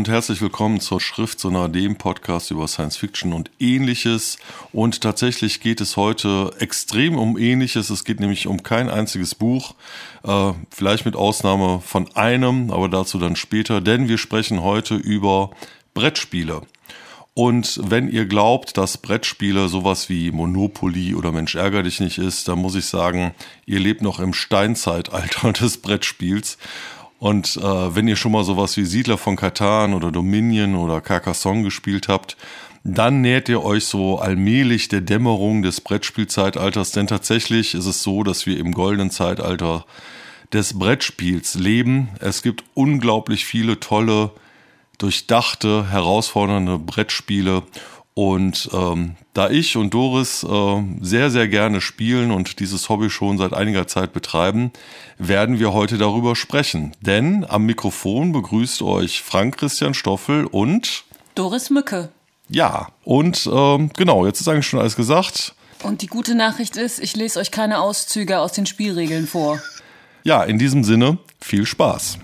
[0.00, 4.38] Und herzlich willkommen zur Schriftsonne, dem Podcast über Science Fiction und ähnliches.
[4.72, 7.90] Und tatsächlich geht es heute extrem um ähnliches.
[7.90, 9.74] Es geht nämlich um kein einziges Buch,
[10.24, 15.50] äh, vielleicht mit Ausnahme von einem, aber dazu dann später, denn wir sprechen heute über
[15.92, 16.62] Brettspiele.
[17.34, 22.48] Und wenn ihr glaubt, dass Brettspiele sowas wie Monopoly oder Mensch ärger dich nicht ist,
[22.48, 23.34] dann muss ich sagen,
[23.66, 26.56] ihr lebt noch im Steinzeitalter des Brettspiels.
[27.20, 31.62] Und äh, wenn ihr schon mal sowas wie Siedler von Katan oder Dominion oder Carcassonne
[31.62, 32.38] gespielt habt,
[32.82, 38.22] dann nähert ihr euch so allmählich der Dämmerung des Brettspielzeitalters, denn tatsächlich ist es so,
[38.22, 39.84] dass wir im goldenen Zeitalter
[40.54, 42.08] des Brettspiels leben.
[42.20, 44.30] Es gibt unglaublich viele tolle,
[44.96, 47.64] durchdachte, herausfordernde Brettspiele
[48.14, 53.38] und ähm, da ich und Doris äh, sehr, sehr gerne spielen und dieses Hobby schon
[53.38, 54.72] seit einiger Zeit betreiben,
[55.18, 56.92] werden wir heute darüber sprechen.
[57.00, 62.10] Denn am Mikrofon begrüßt euch Frank Christian Stoffel und Doris Mücke.
[62.48, 65.54] Ja, und ähm, genau, jetzt ist eigentlich schon alles gesagt.
[65.84, 69.60] Und die gute Nachricht ist, ich lese euch keine Auszüge aus den Spielregeln vor.
[70.24, 72.18] Ja, in diesem Sinne, viel Spaß.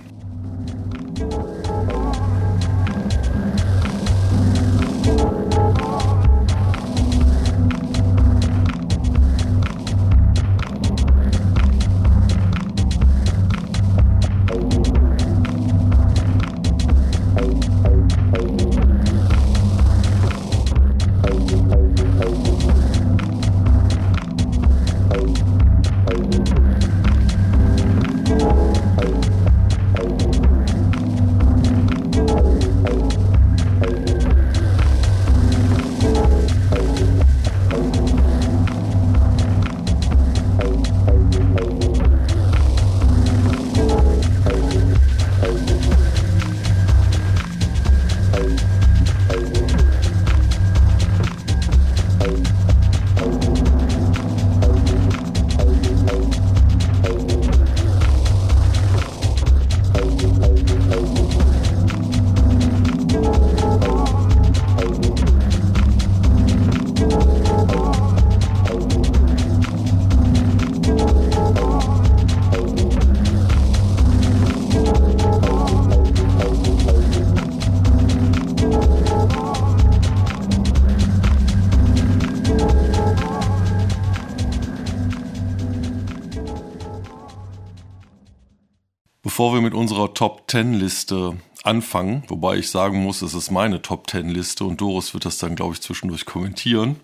[89.36, 93.83] Bevor wir mit unserer Top 10 Liste anfangen, wobei ich sagen muss, es ist meine
[93.83, 96.97] Top 10 Liste und Doris wird das dann, glaube ich, zwischendurch kommentieren,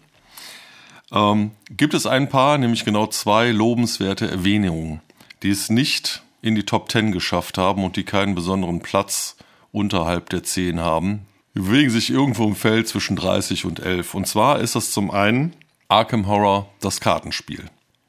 [1.12, 5.02] ähm, gibt es ein paar, nämlich genau zwei lobenswerte Erwähnungen,
[5.42, 9.36] die es nicht in die Top 10 geschafft haben und die keinen besonderen Platz
[9.70, 11.26] unterhalb der 10 haben.
[11.54, 14.14] Die bewegen sich irgendwo im Feld zwischen 30 und 11.
[14.14, 15.54] Und zwar ist das zum einen
[15.88, 17.66] Arkham Horror, das Kartenspiel.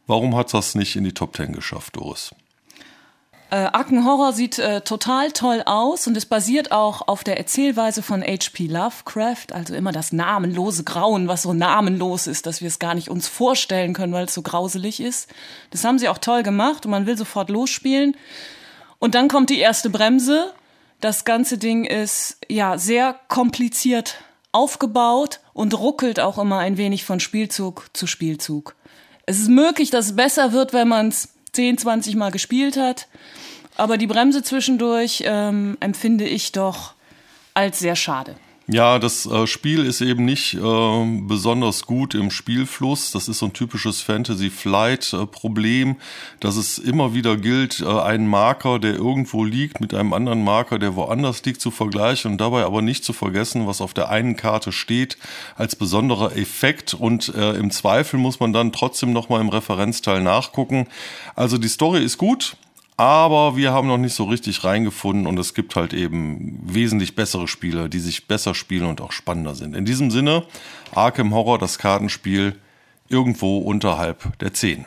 [0.08, 2.34] Warum hat das nicht in die Top 10 geschafft, Doris?
[3.54, 3.70] Äh,
[4.04, 8.66] Horror sieht äh, total toll aus und es basiert auch auf der Erzählweise von H.P.
[8.66, 13.12] Lovecraft, also immer das namenlose Grauen, was so namenlos ist, dass wir es gar nicht
[13.12, 15.30] uns vorstellen können, weil es so grauselig ist.
[15.70, 18.18] Das haben sie auch toll gemacht und man will sofort losspielen.
[18.98, 20.52] Und dann kommt die erste Bremse.
[21.00, 24.16] Das ganze Ding ist ja sehr kompliziert
[24.52, 28.76] aufgebaut und ruckelt auch immer ein wenig von Spielzug zu Spielzug.
[29.28, 33.08] Es ist möglich, dass es besser wird, wenn man es 10, 20 Mal gespielt hat.
[33.76, 36.94] Aber die Bremse zwischendurch ähm, empfinde ich doch
[37.54, 38.36] als sehr schade.
[38.68, 43.12] Ja, das äh, Spiel ist eben nicht äh, besonders gut im Spielfluss.
[43.12, 45.96] Das ist so ein typisches Fantasy-Flight-Problem, äh,
[46.40, 50.80] dass es immer wieder gilt, äh, einen Marker, der irgendwo liegt, mit einem anderen Marker,
[50.80, 54.38] der woanders liegt, zu vergleichen und dabei aber nicht zu vergessen, was auf der einen
[54.38, 55.18] Karte steht,
[55.58, 56.94] als besonderer Effekt.
[56.94, 60.88] Und im Zweifel muss man dann trotzdem nochmal im Referenzteil nachgucken.
[61.36, 62.56] Also die Story ist gut,
[62.98, 67.48] aber wir haben noch nicht so richtig reingefunden und es gibt halt eben wesentlich bessere
[67.48, 69.76] Spiele, die sich besser spielen und auch spannender sind.
[69.76, 70.46] In diesem Sinne,
[70.94, 72.56] Arkham Horror, das Kartenspiel,
[73.10, 74.86] irgendwo unterhalb der 10.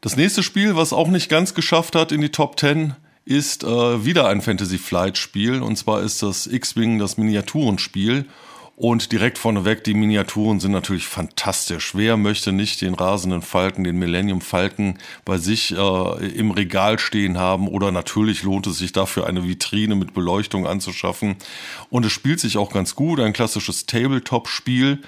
[0.00, 2.94] Das nächste Spiel, was auch nicht ganz geschafft hat in die Top 10,
[3.24, 8.26] ist äh, wieder ein Fantasy Flight Spiel und zwar ist das X-Wing das Miniaturenspiel
[8.76, 11.94] und direkt vorneweg, die Miniaturen sind natürlich fantastisch.
[11.94, 17.36] Wer möchte nicht den rasenden Falken, den Millennium Falken bei sich äh, im Regal stehen
[17.36, 17.68] haben?
[17.68, 21.36] Oder natürlich lohnt es sich dafür eine Vitrine mit Beleuchtung anzuschaffen.
[21.90, 25.02] Und es spielt sich auch ganz gut, ein klassisches Tabletop-Spiel.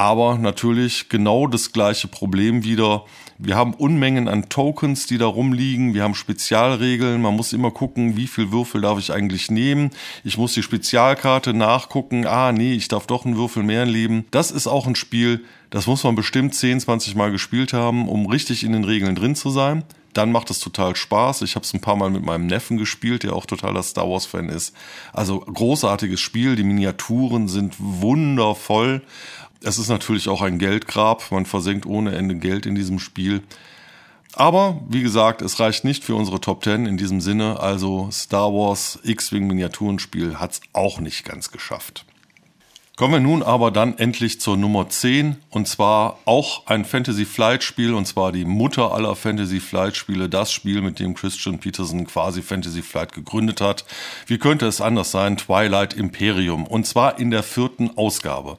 [0.00, 3.04] Aber natürlich genau das gleiche Problem wieder.
[3.36, 5.92] Wir haben Unmengen an Tokens, die da rumliegen.
[5.92, 7.20] Wir haben Spezialregeln.
[7.20, 9.90] Man muss immer gucken, wie viel Würfel darf ich eigentlich nehmen.
[10.24, 12.26] Ich muss die Spezialkarte nachgucken.
[12.26, 14.24] Ah, nee, ich darf doch einen Würfel mehr nehmen.
[14.30, 18.24] Das ist auch ein Spiel, das muss man bestimmt 10, 20 Mal gespielt haben, um
[18.24, 21.42] richtig in den Regeln drin zu sein dann macht es total Spaß.
[21.42, 24.48] Ich habe es ein paar Mal mit meinem Neffen gespielt, der auch totaler Star Wars-Fan
[24.48, 24.74] ist.
[25.12, 29.02] Also großartiges Spiel, die Miniaturen sind wundervoll.
[29.62, 33.42] Es ist natürlich auch ein Geldgrab, man versenkt ohne Ende Geld in diesem Spiel.
[34.32, 38.52] Aber wie gesagt, es reicht nicht für unsere Top 10 in diesem Sinne, also Star
[38.52, 42.04] Wars X-Wing Miniaturenspiel hat es auch nicht ganz geschafft.
[42.96, 47.62] Kommen wir nun aber dann endlich zur Nummer 10 und zwar auch ein Fantasy Flight
[47.62, 52.06] Spiel und zwar die Mutter aller Fantasy Flight Spiele, das Spiel, mit dem Christian Peterson
[52.06, 53.86] quasi Fantasy Flight gegründet hat.
[54.26, 55.38] Wie könnte es anders sein?
[55.38, 58.58] Twilight Imperium und zwar in der vierten Ausgabe.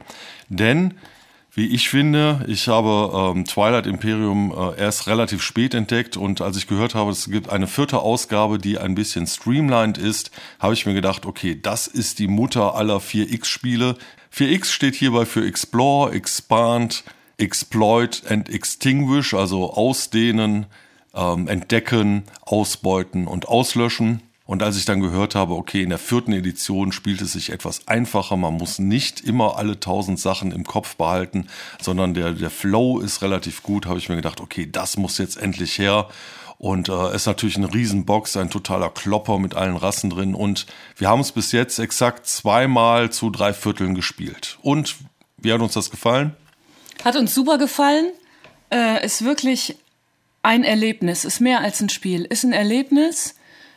[0.50, 0.96] Denn
[1.54, 6.56] wie ich finde, ich habe ähm, Twilight Imperium äh, erst relativ spät entdeckt und als
[6.56, 10.86] ich gehört habe, es gibt eine vierte Ausgabe, die ein bisschen streamlined ist, habe ich
[10.86, 13.98] mir gedacht, okay, das ist die Mutter aller 4X-Spiele.
[14.34, 17.04] 4X steht hierbei für Explore, Expand,
[17.38, 20.68] Exploit and Extinguish, also ausdehnen,
[21.14, 24.22] ähm, entdecken, ausbeuten und auslöschen.
[24.46, 27.88] Und als ich dann gehört habe, okay, in der vierten Edition spielt es sich etwas
[27.88, 31.48] einfacher, man muss nicht immer alle tausend Sachen im Kopf behalten,
[31.82, 35.38] sondern der, der Flow ist relativ gut, habe ich mir gedacht, okay, das muss jetzt
[35.38, 36.10] endlich her.
[36.62, 40.36] Und äh, ist natürlich eine Riesenbox, ein totaler Klopper mit allen Rassen drin.
[40.36, 44.60] Und wir haben es bis jetzt exakt zweimal zu drei Vierteln gespielt.
[44.62, 44.98] Und
[45.38, 46.36] wie hat uns das gefallen?
[47.04, 48.12] Hat uns super gefallen.
[48.72, 49.76] Äh, ist wirklich
[50.44, 53.34] ein Erlebnis, ist mehr als ein Spiel, ist ein Erlebnis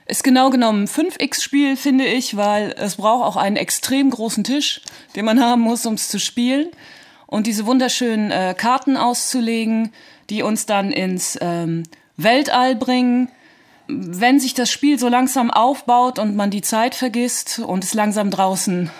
[0.06, 4.82] ist genau genommen ein 5x-Spiel, finde ich, weil es braucht auch einen extrem großen Tisch,
[5.16, 6.68] den man haben muss, um es zu spielen.
[7.26, 9.94] Und diese wunderschönen äh, Karten auszulegen,
[10.28, 11.84] die uns dann ins ähm,
[12.16, 13.28] Weltall bringen.
[13.86, 18.30] Wenn sich das Spiel so langsam aufbaut und man die Zeit vergisst und es langsam
[18.30, 18.90] draußen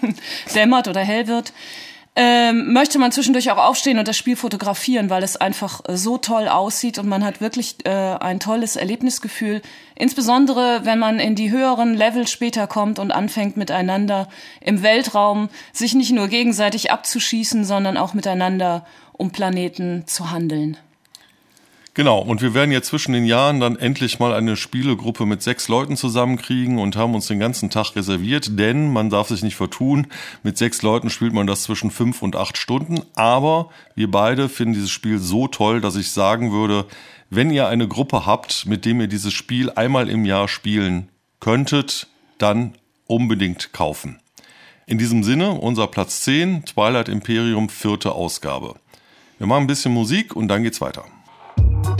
[0.54, 1.52] dämmert oder hell wird,
[2.16, 6.48] ähm, möchte man zwischendurch auch aufstehen und das Spiel fotografieren, weil es einfach so toll
[6.48, 9.62] aussieht und man hat wirklich äh, ein tolles Erlebnisgefühl.
[9.94, 14.28] Insbesondere, wenn man in die höheren Level später kommt und anfängt miteinander
[14.60, 20.78] im Weltraum sich nicht nur gegenseitig abzuschießen, sondern auch miteinander um Planeten zu handeln.
[21.92, 25.66] Genau, und wir werden jetzt zwischen den Jahren dann endlich mal eine Spielegruppe mit sechs
[25.66, 30.06] Leuten zusammenkriegen und haben uns den ganzen Tag reserviert, denn man darf sich nicht vertun,
[30.44, 34.74] mit sechs Leuten spielt man das zwischen fünf und acht Stunden, aber wir beide finden
[34.74, 36.86] dieses Spiel so toll, dass ich sagen würde,
[37.28, 41.08] wenn ihr eine Gruppe habt, mit dem ihr dieses Spiel einmal im Jahr spielen
[41.40, 42.06] könntet,
[42.38, 42.74] dann
[43.08, 44.20] unbedingt kaufen.
[44.86, 48.76] In diesem Sinne, unser Platz 10, Twilight Imperium, vierte Ausgabe.
[49.38, 51.04] Wir machen ein bisschen Musik und dann geht's weiter.
[51.60, 51.99] Thank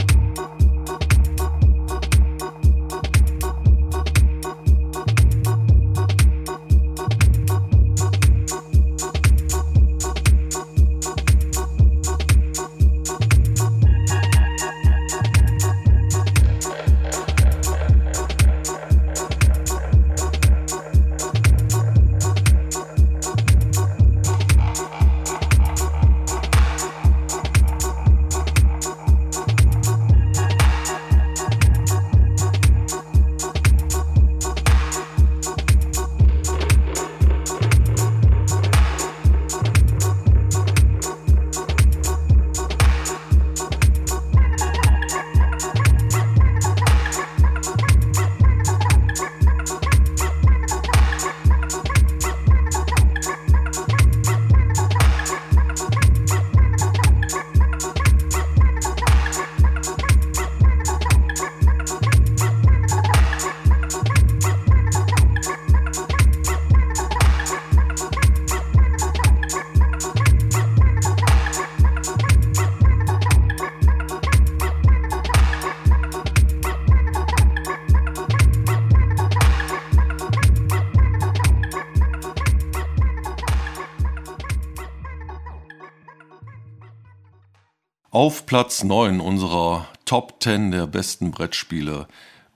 [88.51, 92.05] Platz 9 unserer Top 10 der besten Brettspiele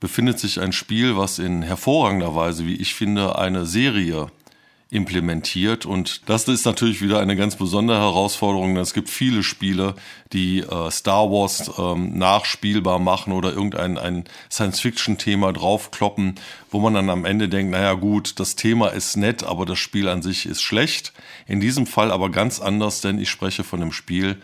[0.02, 4.28] befindet sich ein Spiel, was in hervorragender Weise, wie ich finde, eine Serie
[4.90, 5.86] implementiert.
[5.86, 8.76] Und das ist natürlich wieder eine ganz besondere Herausforderung.
[8.76, 9.96] Es gibt viele Spiele,
[10.34, 16.36] die äh, Star Wars ähm, nachspielbar machen oder irgendein ein Science-Fiction-Thema draufkloppen,
[16.72, 20.10] wo man dann am Ende denkt, naja gut, das Thema ist nett, aber das Spiel
[20.10, 21.14] an sich ist schlecht.
[21.48, 24.42] In diesem Fall aber ganz anders, denn ich spreche von dem Spiel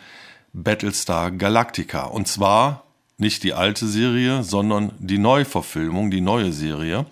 [0.54, 2.04] Battlestar Galactica.
[2.04, 2.84] Und zwar
[3.18, 7.06] nicht die alte Serie, sondern die Neuverfilmung, die neue Serie.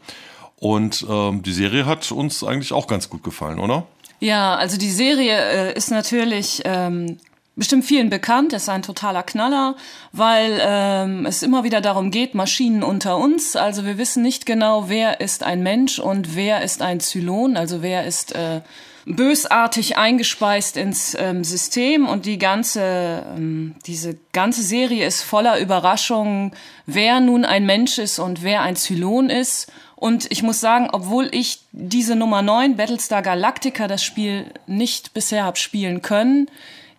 [0.57, 3.85] Und ähm, die Serie hat uns eigentlich auch ganz gut gefallen, oder?
[4.19, 7.17] Ja, also die Serie äh, ist natürlich ähm,
[7.55, 9.75] bestimmt vielen bekannt, ist ein totaler Knaller,
[10.11, 13.55] weil ähm, es immer wieder darum geht, Maschinen unter uns.
[13.55, 17.81] Also wir wissen nicht genau, wer ist ein Mensch und wer ist ein Zylon, also
[17.81, 18.61] wer ist äh,
[19.05, 26.51] bösartig eingespeist ins ähm, System und die ganze, ähm, diese ganze Serie ist voller Überraschungen,
[26.85, 29.71] wer nun ein Mensch ist und wer ein Zylon ist.
[29.95, 35.43] Und ich muss sagen, obwohl ich diese Nummer 9, Battlestar Galactica, das Spiel nicht bisher
[35.43, 36.49] habe spielen können,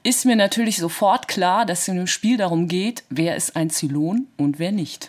[0.02, 3.70] ist mir natürlich sofort klar, dass es in dem Spiel darum geht, wer ist ein
[3.70, 5.08] Zylon und wer nicht.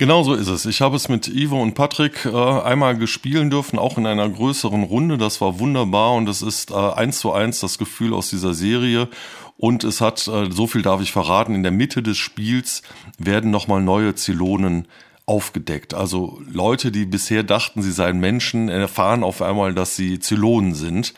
[0.00, 0.64] Genau so ist es.
[0.64, 4.82] Ich habe es mit Ivo und Patrick äh, einmal gespielen dürfen, auch in einer größeren
[4.82, 5.18] Runde.
[5.18, 9.10] Das war wunderbar und es ist äh, eins zu eins das Gefühl aus dieser Serie.
[9.58, 12.80] Und es hat, äh, so viel darf ich verraten, in der Mitte des Spiels
[13.18, 14.88] werden nochmal neue Zylonen
[15.26, 15.92] aufgedeckt.
[15.92, 21.12] Also Leute, die bisher dachten, sie seien Menschen, erfahren auf einmal, dass sie Zylonen sind.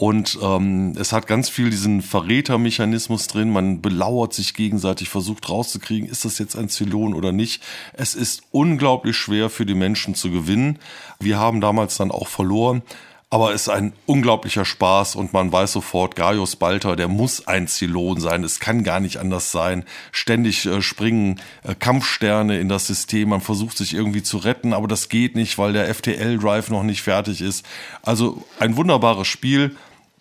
[0.00, 3.50] Und ähm, es hat ganz viel diesen Verrätermechanismus drin.
[3.50, 7.64] Man belauert sich gegenseitig, versucht rauszukriegen, ist das jetzt ein Zylon oder nicht.
[7.94, 10.78] Es ist unglaublich schwer für die Menschen zu gewinnen.
[11.18, 12.82] Wir haben damals dann auch verloren.
[13.30, 17.68] Aber es ist ein unglaublicher Spaß und man weiß sofort, Gaius Balter, der muss ein
[17.68, 18.42] Zylon sein.
[18.42, 19.84] Es kann gar nicht anders sein.
[20.12, 23.30] Ständig äh, springen äh, Kampfsterne in das System.
[23.30, 27.02] Man versucht sich irgendwie zu retten, aber das geht nicht, weil der FTL-Drive noch nicht
[27.02, 27.66] fertig ist.
[28.00, 29.76] Also ein wunderbares Spiel.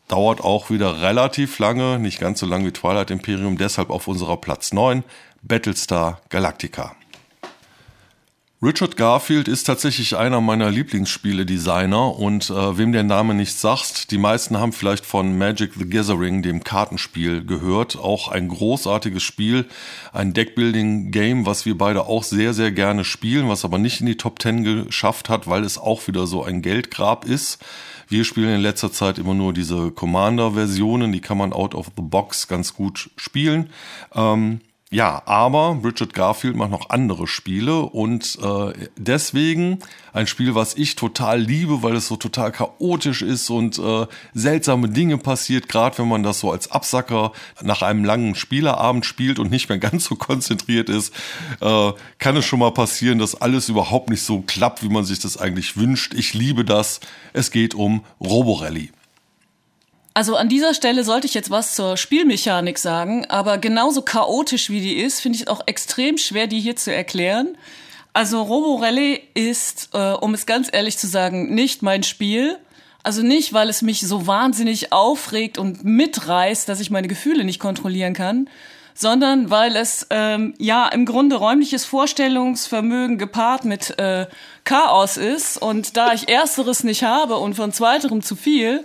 [0.07, 4.37] Dauert auch wieder relativ lange, nicht ganz so lang wie Twilight Imperium, deshalb auf unserer
[4.37, 5.03] Platz 9,
[5.41, 6.95] Battlestar Galactica.
[8.59, 14.17] Richard Garfield ist tatsächlich einer meiner Lieblingsspiele-Designer und äh, wem der Name nicht sagt, die
[14.17, 17.99] meisten haben vielleicht von Magic the Gathering, dem Kartenspiel, gehört.
[17.99, 19.65] Auch ein großartiges Spiel,
[20.11, 24.17] ein Deckbuilding-Game, was wir beide auch sehr, sehr gerne spielen, was aber nicht in die
[24.17, 27.59] Top 10 geschafft hat, weil es auch wieder so ein Geldgrab ist.
[28.07, 32.01] Wir spielen in letzter Zeit immer nur diese Commander-Versionen, die kann man out of the
[32.01, 33.69] box ganz gut spielen.
[34.13, 39.79] Ähm, ja, aber Richard Garfield macht noch andere Spiele und äh, deswegen
[40.13, 44.87] ein Spiel, was ich total liebe, weil es so total chaotisch ist und äh, seltsame
[44.87, 49.51] Dinge passiert, gerade wenn man das so als Absacker nach einem langen Spieleabend spielt und
[49.51, 51.13] nicht mehr ganz so konzentriert ist,
[51.59, 55.19] äh, kann es schon mal passieren, dass alles überhaupt nicht so klappt, wie man sich
[55.19, 56.13] das eigentlich wünscht.
[56.13, 57.01] Ich liebe das.
[57.33, 58.91] Es geht um Roborally.
[60.17, 64.81] Also an dieser Stelle sollte ich jetzt was zur Spielmechanik sagen, aber genauso chaotisch wie
[64.81, 67.55] die ist, finde ich auch extrem schwer, die hier zu erklären.
[68.13, 72.57] Also Robo Rally ist, äh, um es ganz ehrlich zu sagen, nicht mein Spiel.
[73.03, 77.59] Also nicht, weil es mich so wahnsinnig aufregt und mitreißt, dass ich meine Gefühle nicht
[77.59, 78.49] kontrollieren kann,
[78.95, 84.25] sondern weil es ähm, ja im Grunde räumliches Vorstellungsvermögen gepaart mit äh,
[84.63, 85.61] Chaos ist.
[85.61, 88.83] Und da ich ersteres nicht habe und von zweiterem zu viel,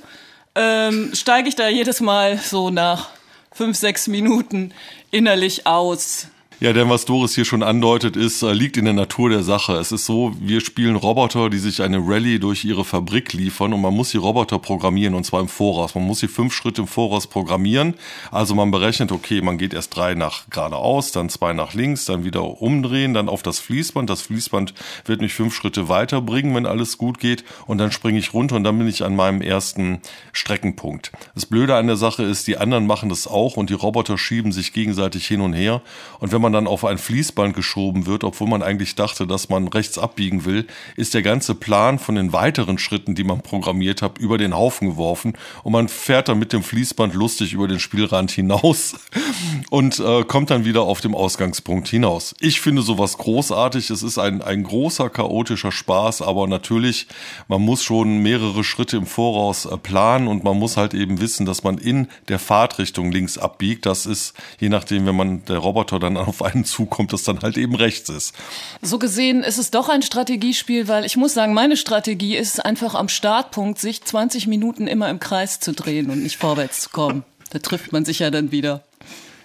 [0.55, 3.11] ähm, steige ich da jedes Mal so nach
[3.53, 4.73] fünf, sechs Minuten
[5.11, 6.27] innerlich aus.
[6.63, 9.73] Ja, denn was Doris hier schon andeutet, ist, äh, liegt in der Natur der Sache.
[9.79, 13.81] Es ist so, wir spielen Roboter, die sich eine Rallye durch ihre Fabrik liefern und
[13.81, 15.97] man muss die Roboter programmieren und zwar im Voraus.
[15.97, 17.95] Man muss sie fünf Schritte im Voraus programmieren.
[18.31, 22.23] Also man berechnet, okay, man geht erst drei nach geradeaus, dann zwei nach links, dann
[22.23, 24.09] wieder umdrehen, dann auf das Fließband.
[24.09, 24.73] Das Fließband
[25.05, 28.63] wird mich fünf Schritte weiterbringen, wenn alles gut geht und dann springe ich runter und
[28.63, 30.01] dann bin ich an meinem ersten
[30.31, 31.11] Streckenpunkt.
[31.35, 34.53] Das Blöde an der Sache ist, die anderen machen das auch und die Roboter schieben
[34.53, 35.83] sich gegenseitig hin und her
[36.21, 39.49] und wenn man man dann auf ein Fließband geschoben wird, obwohl man eigentlich dachte, dass
[39.49, 40.67] man rechts abbiegen will,
[40.97, 44.91] ist der ganze Plan von den weiteren Schritten, die man programmiert hat, über den Haufen
[44.91, 45.33] geworfen
[45.65, 48.95] und man fährt dann mit dem Fließband lustig über den Spielrand hinaus
[49.71, 52.35] und äh, kommt dann wieder auf dem Ausgangspunkt hinaus.
[52.41, 53.91] Ich finde sowas großartig.
[53.91, 57.07] Es ist ein, ein großer chaotischer Spaß, aber natürlich,
[57.49, 61.47] man muss schon mehrere Schritte im Voraus äh, planen und man muss halt eben wissen,
[61.47, 63.87] dass man in der Fahrtrichtung links abbiegt.
[63.87, 67.59] Das ist, je nachdem, wenn man der Roboter dann auf einen zukommt, das dann halt
[67.59, 68.35] eben rechts ist.
[68.81, 72.95] So gesehen ist es doch ein Strategiespiel, weil ich muss sagen, meine Strategie ist einfach
[72.95, 77.25] am Startpunkt, sich 20 Minuten immer im Kreis zu drehen und nicht vorwärts zu kommen.
[77.51, 78.83] Da trifft man sich ja dann wieder.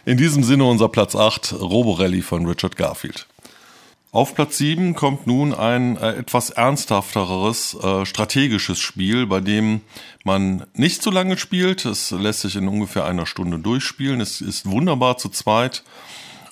[0.06, 3.28] In diesem Sinne unser Platz 8, Roborelli von Richard Garfield.
[4.14, 9.82] Auf Platz 7 kommt nun ein äh, etwas ernsthafteres äh, strategisches Spiel, bei dem
[10.24, 11.84] man nicht zu lange spielt.
[11.86, 14.22] Es lässt sich in ungefähr einer Stunde durchspielen.
[14.22, 15.84] Es ist wunderbar zu zweit.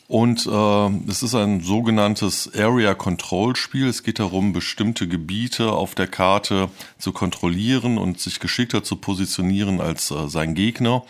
[0.07, 3.87] Und äh, es ist ein sogenanntes Area Control Spiel.
[3.87, 6.69] Es geht darum, bestimmte Gebiete auf der Karte
[6.99, 11.03] zu kontrollieren und sich geschickter zu positionieren als äh, sein Gegner.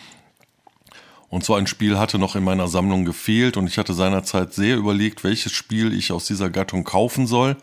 [1.28, 4.78] Und so ein Spiel hatte noch in meiner Sammlung gefehlt und ich hatte seinerzeit sehr
[4.78, 7.58] überlegt, welches Spiel ich aus dieser Gattung kaufen soll.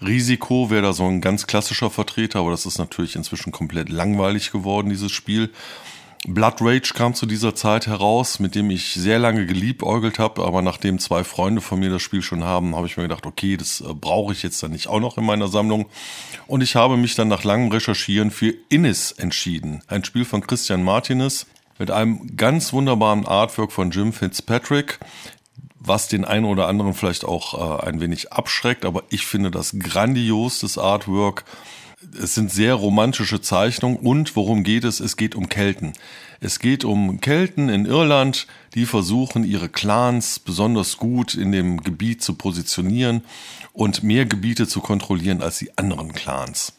[0.00, 4.52] Risiko wäre da so ein ganz klassischer Vertreter, aber das ist natürlich inzwischen komplett langweilig
[4.52, 5.50] geworden, dieses Spiel.
[6.26, 10.60] Blood Rage kam zu dieser Zeit heraus, mit dem ich sehr lange geliebäugelt habe, aber
[10.60, 13.80] nachdem zwei Freunde von mir das Spiel schon haben, habe ich mir gedacht, okay, das
[13.80, 15.86] äh, brauche ich jetzt dann nicht auch noch in meiner Sammlung.
[16.46, 19.82] Und ich habe mich dann nach langem Recherchieren für Innis entschieden.
[19.86, 21.46] Ein Spiel von Christian Martinez
[21.78, 24.98] mit einem ganz wunderbaren Artwork von Jim Fitzpatrick,
[25.78, 29.74] was den einen oder anderen vielleicht auch äh, ein wenig abschreckt, aber ich finde das
[29.78, 31.46] grandios, das Artwork.
[32.18, 35.00] Es sind sehr romantische Zeichnungen und worum geht es?
[35.00, 35.92] Es geht um Kelten.
[36.40, 42.22] Es geht um Kelten in Irland, die versuchen, ihre Clans besonders gut in dem Gebiet
[42.22, 43.22] zu positionieren
[43.74, 46.72] und mehr Gebiete zu kontrollieren als die anderen Clans.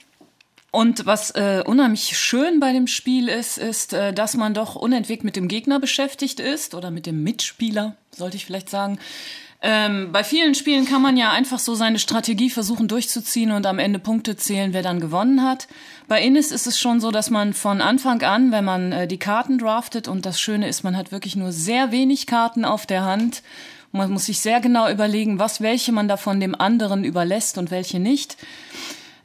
[0.72, 5.24] Und was äh, unheimlich schön bei dem Spiel ist, ist, äh, dass man doch unentwegt
[5.24, 8.98] mit dem Gegner beschäftigt ist oder mit dem Mitspieler, sollte ich vielleicht sagen.
[9.64, 13.78] Ähm, bei vielen Spielen kann man ja einfach so seine Strategie versuchen durchzuziehen und am
[13.78, 15.68] Ende Punkte zählen, wer dann gewonnen hat.
[16.08, 19.20] Bei Innis ist es schon so, dass man von Anfang an, wenn man äh, die
[19.20, 23.04] Karten draftet, und das Schöne ist, man hat wirklich nur sehr wenig Karten auf der
[23.04, 23.44] Hand.
[23.92, 28.00] Man muss sich sehr genau überlegen, was welche man davon dem anderen überlässt und welche
[28.00, 28.38] nicht.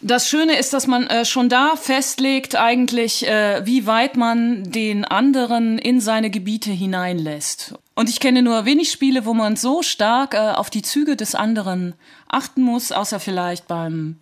[0.02, 5.06] Das Schöne ist, dass man äh, schon da festlegt eigentlich, äh, wie weit man den
[5.06, 7.74] anderen in seine Gebiete hineinlässt.
[7.96, 11.34] Und ich kenne nur wenig Spiele, wo man so stark äh, auf die Züge des
[11.34, 11.94] anderen
[12.28, 14.16] achten muss, außer vielleicht beim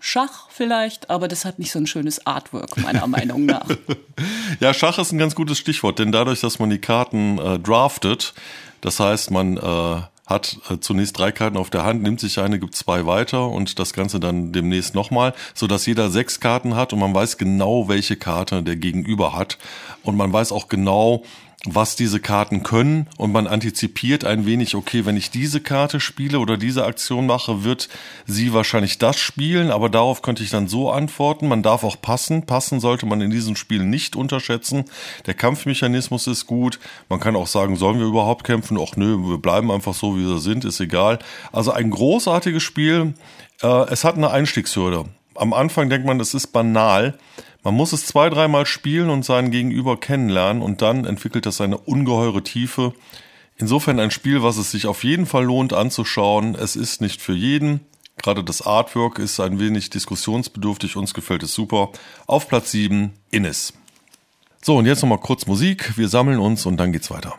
[0.00, 3.68] Schach vielleicht, aber das hat nicht so ein schönes Artwork, meiner Meinung nach.
[4.60, 8.32] ja, Schach ist ein ganz gutes Stichwort, denn dadurch, dass man die Karten äh, draftet,
[8.80, 12.58] das heißt, man äh, hat äh, zunächst drei Karten auf der Hand, nimmt sich eine,
[12.58, 16.94] gibt zwei weiter und das Ganze dann demnächst nochmal, so dass jeder sechs Karten hat
[16.94, 19.58] und man weiß genau, welche Karte der Gegenüber hat
[20.02, 21.24] und man weiß auch genau,
[21.66, 26.38] was diese Karten können und man antizipiert ein wenig, okay, wenn ich diese Karte spiele
[26.38, 27.88] oder diese Aktion mache, wird
[28.26, 31.48] sie wahrscheinlich das spielen, aber darauf könnte ich dann so antworten.
[31.48, 32.46] Man darf auch passen.
[32.46, 34.84] Passen sollte man in diesem Spiel nicht unterschätzen.
[35.26, 36.78] Der Kampfmechanismus ist gut.
[37.08, 38.78] Man kann auch sagen, sollen wir überhaupt kämpfen?
[38.78, 41.18] Och nö, wir bleiben einfach so, wie wir sind, ist egal.
[41.50, 43.14] Also ein großartiges Spiel.
[43.62, 45.06] Äh, es hat eine Einstiegshürde.
[45.34, 47.18] Am Anfang denkt man, es ist banal.
[47.62, 51.76] Man muss es zwei, dreimal spielen und seinen Gegenüber kennenlernen und dann entwickelt das eine
[51.76, 52.94] ungeheure Tiefe.
[53.56, 56.54] Insofern ein Spiel, was es sich auf jeden Fall lohnt anzuschauen.
[56.54, 57.80] Es ist nicht für jeden.
[58.16, 60.96] Gerade das Artwork ist ein wenig diskussionsbedürftig.
[60.96, 61.90] Uns gefällt es super.
[62.26, 63.72] Auf Platz 7 Innis.
[64.62, 65.96] So, und jetzt nochmal kurz Musik.
[65.96, 67.34] Wir sammeln uns und dann geht's weiter.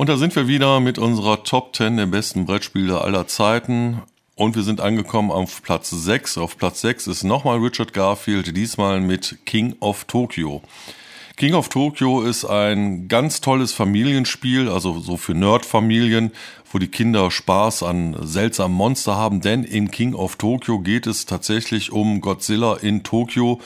[0.00, 4.00] Und da sind wir wieder mit unserer Top 10 der besten Brettspiele aller Zeiten.
[4.34, 6.38] Und wir sind angekommen auf Platz 6.
[6.38, 10.62] Auf Platz 6 ist nochmal Richard Garfield, diesmal mit King of Tokyo.
[11.36, 16.30] King of Tokyo ist ein ganz tolles Familienspiel, also so für Nerdfamilien,
[16.72, 21.26] wo die Kinder Spaß an seltsamen Monster haben, denn in King of Tokyo geht es
[21.26, 23.60] tatsächlich um Godzilla in Tokyo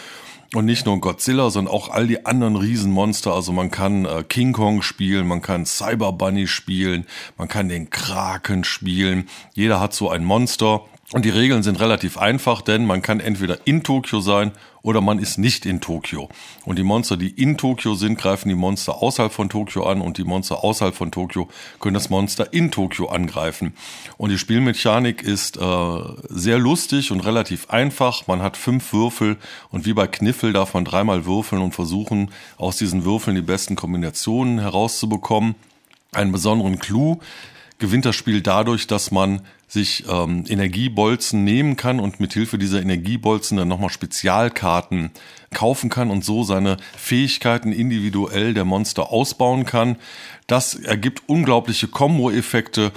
[0.55, 3.33] und nicht nur Godzilla, sondern auch all die anderen Riesenmonster.
[3.35, 7.91] Also man kann äh, King Kong spielen, man kann Cyber Bunny spielen, man kann den
[7.91, 9.29] Kraken spielen.
[9.55, 10.83] Jeder hat so ein Monster.
[11.15, 14.51] Und die Regeln sind relativ einfach, denn man kann entweder in Tokio sein
[14.83, 16.29] oder man ist nicht in Tokio.
[16.65, 20.19] Und die Monster, die in Tokio sind, greifen die Monster außerhalb von Tokio an und
[20.19, 21.49] die Monster außerhalb von Tokio
[21.79, 23.75] können das Monster in Tokio angreifen.
[24.17, 25.99] Und die Spielmechanik ist äh,
[26.31, 28.27] sehr lustig und relativ einfach.
[28.27, 29.37] Man hat fünf Würfel
[29.71, 33.77] und wie bei Kniffel darf man dreimal würfeln und versuchen, aus diesen Würfeln die besten
[33.77, 35.55] Kombinationen herauszubekommen.
[36.11, 37.21] Einen besonderen Clou
[37.79, 39.43] gewinnt das Spiel dadurch, dass man
[39.75, 45.11] sich ähm, Energiebolzen nehmen kann und mit Hilfe dieser Energiebolzen dann nochmal Spezialkarten
[45.53, 49.97] kaufen kann und so seine Fähigkeiten individuell der Monster ausbauen kann.
[50.47, 52.93] Das ergibt unglaubliche Kombo-Effekte.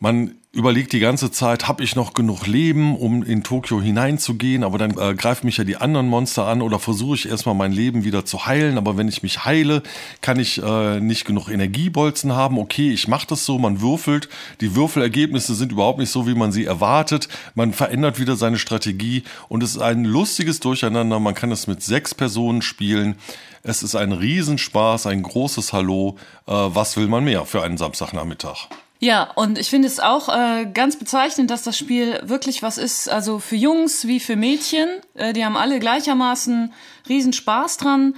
[0.00, 4.78] Man überlegt die ganze Zeit, habe ich noch genug Leben, um in Tokio hineinzugehen, aber
[4.78, 8.04] dann äh, greifen mich ja die anderen Monster an oder versuche ich erstmal mein Leben
[8.04, 9.82] wieder zu heilen, aber wenn ich mich heile,
[10.20, 12.58] kann ich äh, nicht genug Energiebolzen haben.
[12.58, 14.28] Okay, ich mache das so, man würfelt,
[14.60, 19.24] die Würfelergebnisse sind überhaupt nicht so, wie man sie erwartet, man verändert wieder seine Strategie
[19.48, 23.16] und es ist ein lustiges Durcheinander, man kann es mit sechs Personen spielen.
[23.64, 26.16] Es ist ein Riesenspaß, ein großes Hallo.
[26.46, 28.68] Äh, was will man mehr für einen Samstagnachmittag?
[29.00, 33.08] Ja, und ich finde es auch äh, ganz bezeichnend, dass das Spiel wirklich was ist,
[33.08, 34.88] also für Jungs wie für Mädchen.
[35.14, 36.72] Äh, die haben alle gleichermaßen
[37.08, 38.16] riesen Spaß dran.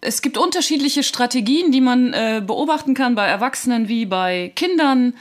[0.00, 5.14] Es gibt unterschiedliche Strategien, die man äh, beobachten kann bei Erwachsenen wie bei Kindern.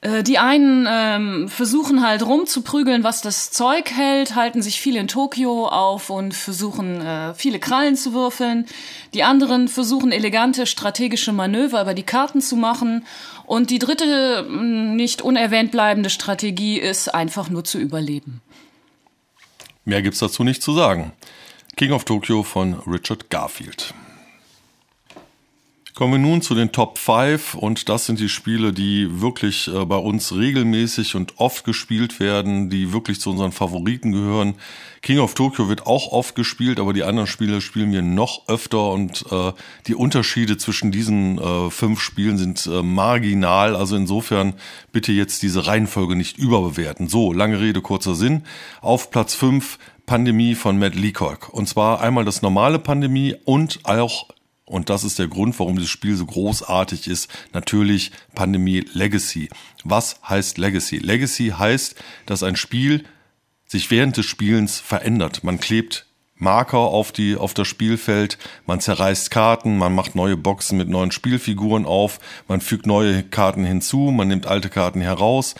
[0.00, 5.08] Äh, die einen ähm, versuchen halt rumzuprügeln, was das Zeug hält, halten sich viel in
[5.08, 8.66] Tokio auf und versuchen äh, viele Krallen zu würfeln.
[9.14, 13.04] Die anderen versuchen elegante strategische Manöver über die Karten zu machen.
[13.46, 18.42] Und die dritte, nicht unerwähnt bleibende Strategie ist einfach nur zu überleben.
[19.84, 21.12] Mehr gibt's dazu nicht zu sagen.
[21.76, 23.94] King of Tokyo von Richard Garfield.
[25.96, 29.86] Kommen wir nun zu den Top 5 und das sind die Spiele, die wirklich äh,
[29.86, 34.56] bei uns regelmäßig und oft gespielt werden, die wirklich zu unseren Favoriten gehören.
[35.00, 38.90] King of Tokyo wird auch oft gespielt, aber die anderen Spiele spielen wir noch öfter
[38.90, 39.52] und äh,
[39.86, 43.74] die Unterschiede zwischen diesen äh, fünf Spielen sind äh, marginal.
[43.74, 44.52] Also insofern
[44.92, 47.08] bitte jetzt diese Reihenfolge nicht überbewerten.
[47.08, 48.42] So, lange Rede, kurzer Sinn.
[48.82, 51.48] Auf Platz 5 Pandemie von Matt Leacock.
[51.54, 54.28] Und zwar einmal das normale Pandemie und auch
[54.66, 57.30] und das ist der Grund, warum dieses Spiel so großartig ist.
[57.52, 59.48] Natürlich Pandemie Legacy.
[59.84, 60.98] Was heißt Legacy?
[60.98, 61.94] Legacy heißt,
[62.26, 63.04] dass ein Spiel
[63.68, 65.44] sich während des Spielens verändert.
[65.44, 70.76] Man klebt Marker auf die, auf das Spielfeld, man zerreißt Karten, man macht neue Boxen
[70.76, 75.54] mit neuen Spielfiguren auf, man fügt neue Karten hinzu, man nimmt alte Karten heraus.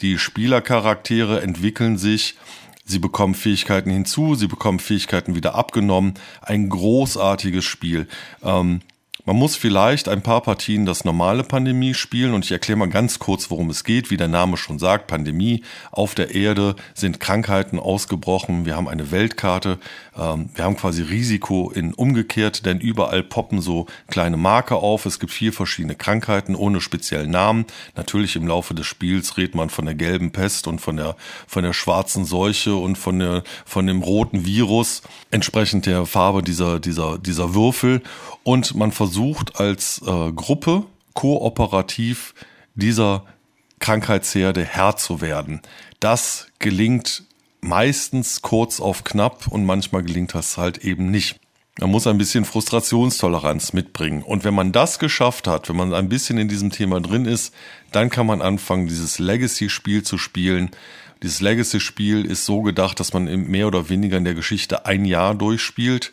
[0.00, 2.36] Die Spielercharaktere entwickeln sich
[2.84, 6.14] Sie bekommen Fähigkeiten hinzu, sie bekommen Fähigkeiten wieder abgenommen.
[6.40, 8.08] Ein großartiges Spiel.
[8.42, 8.80] Ähm,
[9.24, 13.20] man muss vielleicht ein paar Partien das normale Pandemie spielen und ich erkläre mal ganz
[13.20, 14.10] kurz, worum es geht.
[14.10, 15.62] Wie der Name schon sagt, Pandemie.
[15.92, 18.66] Auf der Erde sind Krankheiten ausgebrochen.
[18.66, 19.78] Wir haben eine Weltkarte.
[20.18, 25.06] Ähm, wir haben quasi Risiko in umgekehrt, denn überall poppen so kleine Marker auf.
[25.06, 27.66] Es gibt vier verschiedene Krankheiten ohne speziellen Namen.
[27.94, 31.14] Natürlich im Laufe des Spiels redet man von der gelben Pest und von der,
[31.46, 36.80] von der schwarzen Seuche und von der, von dem roten Virus entsprechend der Farbe dieser,
[36.80, 38.02] dieser, dieser Würfel.
[38.44, 42.34] Und man versucht als äh, Gruppe kooperativ
[42.74, 43.24] dieser
[43.78, 45.60] Krankheitsherde Herr zu werden.
[46.00, 47.24] Das gelingt
[47.60, 51.38] meistens kurz auf knapp und manchmal gelingt das halt eben nicht.
[51.80, 54.22] Man muss ein bisschen Frustrationstoleranz mitbringen.
[54.22, 57.54] Und wenn man das geschafft hat, wenn man ein bisschen in diesem Thema drin ist,
[57.92, 60.70] dann kann man anfangen, dieses Legacy-Spiel zu spielen.
[61.22, 65.34] Dieses Legacy-Spiel ist so gedacht, dass man mehr oder weniger in der Geschichte ein Jahr
[65.34, 66.12] durchspielt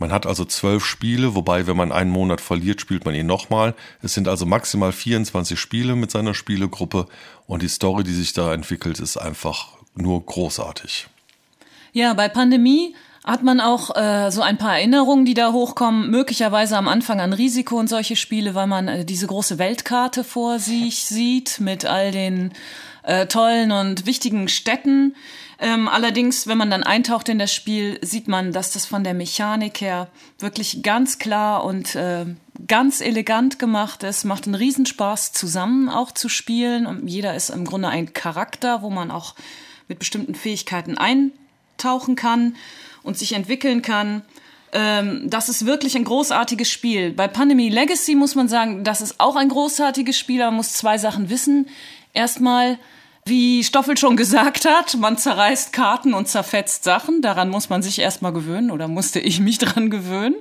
[0.00, 3.74] man hat also zwölf Spiele, wobei, wenn man einen Monat verliert, spielt man ihn nochmal.
[4.02, 7.06] Es sind also maximal 24 Spiele mit seiner Spielegruppe
[7.46, 11.06] und die Story, die sich da entwickelt, ist einfach nur großartig.
[11.92, 16.76] Ja, bei Pandemie hat man auch äh, so ein paar Erinnerungen, die da hochkommen, möglicherweise
[16.78, 21.04] am Anfang an Risiko und solche Spiele, weil man äh, diese große Weltkarte vor sich
[21.04, 22.52] sieht mit all den
[23.02, 25.14] äh, tollen und wichtigen Städten.
[25.62, 29.12] Ähm, allerdings, wenn man dann eintaucht in das Spiel, sieht man, dass das von der
[29.12, 32.24] Mechanik her wirklich ganz klar und äh,
[32.66, 34.24] ganz elegant gemacht ist.
[34.24, 36.86] Macht einen Riesenspaß, zusammen auch zu spielen.
[36.86, 39.34] Und jeder ist im Grunde ein Charakter, wo man auch
[39.86, 42.56] mit bestimmten Fähigkeiten eintauchen kann
[43.02, 44.22] und sich entwickeln kann.
[44.72, 47.12] Ähm, das ist wirklich ein großartiges Spiel.
[47.12, 50.72] Bei Pandemie Legacy muss man sagen, das ist auch ein großartiges Spiel, aber man muss
[50.72, 51.68] zwei Sachen wissen.
[52.14, 52.78] Erstmal,
[53.24, 57.22] wie Stoffel schon gesagt hat, man zerreißt Karten und zerfetzt Sachen.
[57.22, 60.36] Daran muss man sich erstmal gewöhnen oder musste ich mich dran gewöhnen.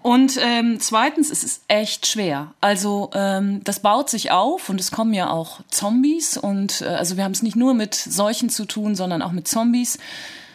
[0.00, 2.54] Und ähm, zweitens, es ist echt schwer.
[2.60, 7.16] Also ähm, das baut sich auf und es kommen ja auch Zombies und äh, also
[7.16, 9.98] wir haben es nicht nur mit Seuchen zu tun, sondern auch mit Zombies.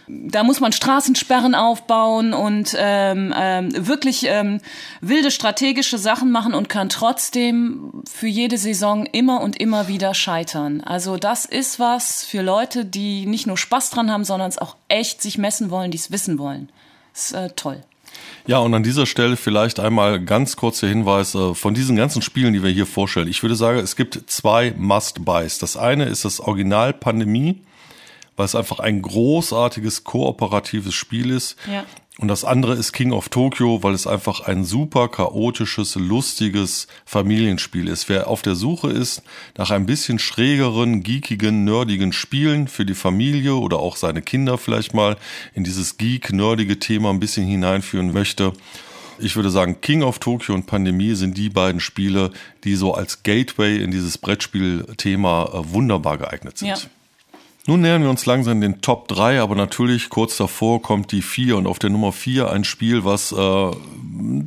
[0.08, 4.60] Da muss man Straßensperren aufbauen und ähm, ähm, wirklich ähm,
[5.00, 10.82] wilde strategische Sachen machen und kann trotzdem für jede Saison immer und immer wieder scheitern.
[10.82, 14.76] Also das ist was für Leute, die nicht nur Spaß dran haben, sondern es auch
[14.90, 16.70] echt sich messen wollen, die es wissen wollen.
[17.14, 17.82] Das ist äh, toll.
[18.46, 22.54] Ja, und an dieser Stelle vielleicht einmal ganz kurzer Hinweis äh, von diesen ganzen Spielen,
[22.54, 23.30] die wir hier vorstellen.
[23.30, 25.60] Ich würde sagen, es gibt zwei Must-Buys.
[25.60, 27.62] Das eine ist das Original Pandemie
[28.36, 31.56] weil es einfach ein großartiges kooperatives Spiel ist.
[31.72, 31.86] Ja.
[32.20, 37.88] Und das andere ist King of Tokyo, weil es einfach ein super chaotisches, lustiges Familienspiel
[37.88, 38.08] ist.
[38.08, 39.24] Wer auf der Suche ist
[39.58, 44.94] nach ein bisschen schrägeren, geekigen, nerdigen Spielen für die Familie oder auch seine Kinder vielleicht
[44.94, 45.18] mal
[45.56, 48.54] in dieses geek-nerdige Thema ein bisschen hineinführen möchte,
[49.20, 52.32] ich würde sagen, King of Tokyo und Pandemie sind die beiden Spiele,
[52.64, 56.70] die so als Gateway in dieses Brettspiel-Thema äh, wunderbar geeignet sind.
[56.70, 56.78] Ja.
[57.66, 61.56] Nun nähern wir uns langsam den Top 3, aber natürlich kurz davor kommt die 4
[61.56, 63.72] und auf der Nummer 4 ein Spiel, was äh,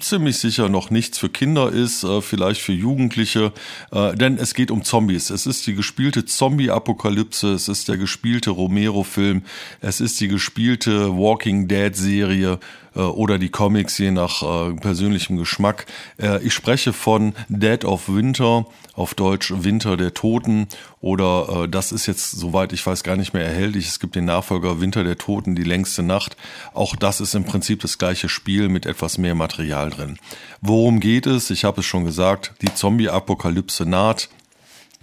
[0.00, 3.54] ziemlich sicher noch nichts für Kinder ist, äh, vielleicht für Jugendliche,
[3.90, 5.30] äh, denn es geht um Zombies.
[5.30, 9.44] Es ist die gespielte Zombie-Apokalypse, es ist der gespielte Romero-Film,
[9.80, 12.58] es ist die gespielte Walking Dead-Serie
[13.00, 15.86] oder die Comics, je nach äh, persönlichem Geschmack.
[16.20, 20.68] Äh, ich spreche von Dead of Winter, auf Deutsch Winter der Toten
[21.00, 23.86] oder äh, das ist jetzt, soweit ich weiß, gar nicht mehr erhältlich.
[23.86, 26.36] Es gibt den Nachfolger Winter der Toten, die längste Nacht.
[26.74, 30.18] Auch das ist im Prinzip das gleiche Spiel mit etwas mehr Material drin.
[30.60, 31.50] Worum geht es?
[31.50, 34.28] Ich habe es schon gesagt, die Zombie-Apokalypse naht.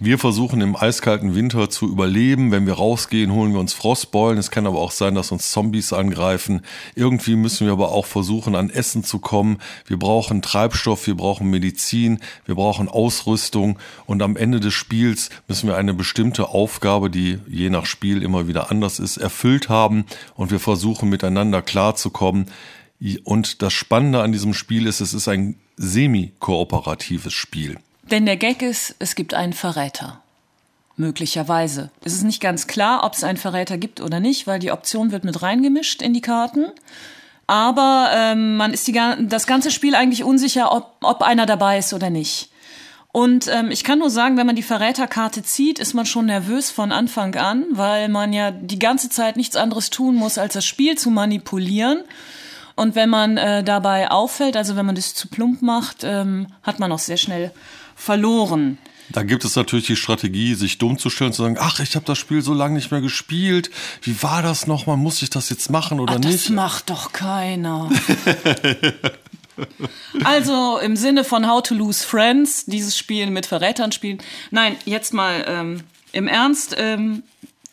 [0.00, 2.50] Wir versuchen im eiskalten Winter zu überleben.
[2.50, 4.38] Wenn wir rausgehen, holen wir uns Frostbeulen.
[4.38, 6.62] Es kann aber auch sein, dass uns Zombies angreifen.
[6.96, 9.58] Irgendwie müssen wir aber auch versuchen, an Essen zu kommen.
[9.86, 13.78] Wir brauchen Treibstoff, wir brauchen Medizin, wir brauchen Ausrüstung.
[14.04, 18.48] Und am Ende des Spiels müssen wir eine bestimmte Aufgabe, die je nach Spiel immer
[18.48, 20.06] wieder anders ist, erfüllt haben.
[20.34, 22.46] Und wir versuchen miteinander klarzukommen.
[23.22, 27.78] Und das Spannende an diesem Spiel ist, es ist ein semi-kooperatives Spiel.
[28.10, 30.20] Denn der Gag ist, es gibt einen Verräter.
[30.96, 31.90] Möglicherweise.
[32.04, 35.10] Es ist nicht ganz klar, ob es einen Verräter gibt oder nicht, weil die Option
[35.10, 36.66] wird mit reingemischt in die Karten.
[37.46, 41.92] Aber ähm, man ist die, das ganze Spiel eigentlich unsicher, ob, ob einer dabei ist
[41.92, 42.50] oder nicht.
[43.10, 46.70] Und ähm, ich kann nur sagen, wenn man die Verräterkarte zieht, ist man schon nervös
[46.70, 50.64] von Anfang an, weil man ja die ganze Zeit nichts anderes tun muss, als das
[50.64, 52.02] Spiel zu manipulieren.
[52.76, 56.80] Und wenn man äh, dabei auffällt, also wenn man das zu plump macht, ähm, hat
[56.80, 57.52] man auch sehr schnell
[57.94, 58.78] verloren.
[59.10, 62.06] Da gibt es natürlich die Strategie, sich dumm zu stellen, zu sagen, ach, ich habe
[62.06, 63.70] das Spiel so lange nicht mehr gespielt.
[64.02, 64.96] Wie war das nochmal?
[64.96, 66.44] Muss ich das jetzt machen oder ach, das nicht?
[66.46, 67.90] Das macht doch keiner.
[70.24, 74.18] also im Sinne von How to Lose Friends, dieses Spiel mit Verrätern spielen.
[74.50, 75.80] Nein, jetzt mal ähm,
[76.12, 76.74] im Ernst.
[76.78, 77.22] Ähm,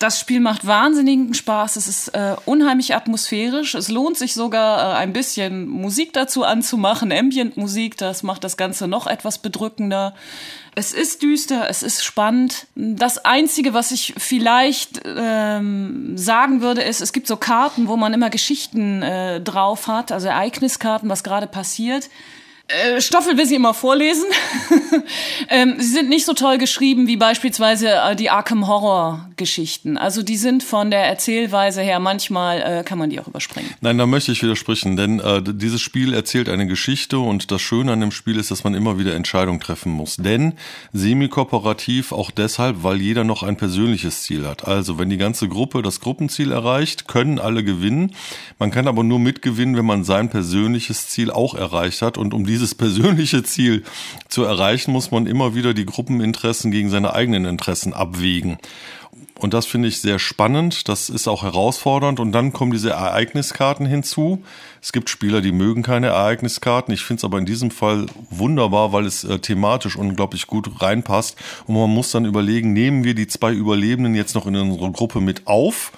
[0.01, 1.75] das Spiel macht wahnsinnigen Spaß.
[1.75, 3.75] Es ist äh, unheimlich atmosphärisch.
[3.75, 7.97] Es lohnt sich sogar äh, ein bisschen Musik dazu anzumachen, Ambient-Musik.
[7.97, 10.15] Das macht das Ganze noch etwas bedrückender.
[10.73, 12.67] Es ist düster, es ist spannend.
[12.75, 18.13] Das Einzige, was ich vielleicht ähm, sagen würde, ist, es gibt so Karten, wo man
[18.13, 22.09] immer Geschichten äh, drauf hat, also Ereigniskarten, was gerade passiert.
[22.71, 24.25] Äh, Stoffel will sie immer vorlesen.
[25.49, 29.97] ähm, sie sind nicht so toll geschrieben wie beispielsweise äh, die Arkham Horror Geschichten.
[29.97, 33.69] Also die sind von der Erzählweise her manchmal äh, kann man die auch überspringen.
[33.81, 37.91] Nein, da möchte ich widersprechen, denn äh, dieses Spiel erzählt eine Geschichte und das Schöne
[37.91, 40.17] an dem Spiel ist, dass man immer wieder Entscheidungen treffen muss.
[40.17, 40.53] Denn
[40.93, 44.67] semi-kooperativ auch deshalb, weil jeder noch ein persönliches Ziel hat.
[44.67, 48.15] Also wenn die ganze Gruppe das Gruppenziel erreicht, können alle gewinnen.
[48.59, 52.45] Man kann aber nur mitgewinnen, wenn man sein persönliches Ziel auch erreicht hat und um
[52.45, 53.83] diese dieses persönliche Ziel
[54.29, 58.59] zu erreichen, muss man immer wieder die Gruppeninteressen gegen seine eigenen Interessen abwägen.
[59.41, 60.87] Und das finde ich sehr spannend.
[60.87, 62.19] Das ist auch herausfordernd.
[62.19, 64.43] Und dann kommen diese Ereigniskarten hinzu.
[64.83, 66.93] Es gibt Spieler, die mögen keine Ereigniskarten.
[66.93, 71.37] Ich finde es aber in diesem Fall wunderbar, weil es äh, thematisch unglaublich gut reinpasst.
[71.65, 75.21] Und man muss dann überlegen, nehmen wir die zwei Überlebenden jetzt noch in unsere Gruppe
[75.21, 75.91] mit auf?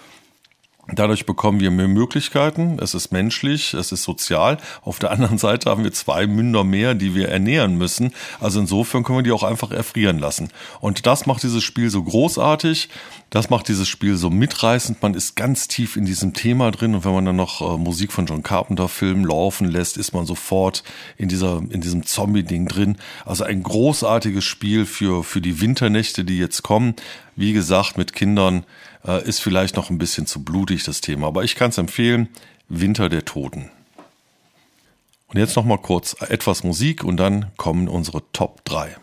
[0.96, 2.78] Dadurch bekommen wir mehr Möglichkeiten.
[2.82, 4.58] Es ist menschlich, es ist sozial.
[4.82, 8.14] Auf der anderen Seite haben wir zwei Münder mehr, die wir ernähren müssen.
[8.40, 10.50] Also insofern können wir die auch einfach erfrieren lassen.
[10.82, 12.90] Und das macht dieses Spiel so großartig.
[13.30, 15.02] Das macht dieses Spiel so mitreißend.
[15.02, 16.94] Man ist ganz tief in diesem Thema drin.
[16.94, 20.28] Und wenn man dann noch äh, Musik von John Carpenter Filmen laufen lässt, ist man
[20.28, 20.84] sofort
[21.18, 22.98] in dieser, in diesem Zombie-Ding drin.
[23.26, 26.96] Also ein großartiges Spiel für, für die Winternächte, die jetzt kommen.
[27.36, 28.66] Wie gesagt, mit Kindern
[29.06, 32.30] äh, ist vielleicht noch ein bisschen zu blutig das Thema, aber ich kann es empfehlen.
[32.70, 33.70] Winter der Toten.
[35.28, 38.96] Und jetzt noch mal kurz etwas Musik und dann kommen unsere Top 3.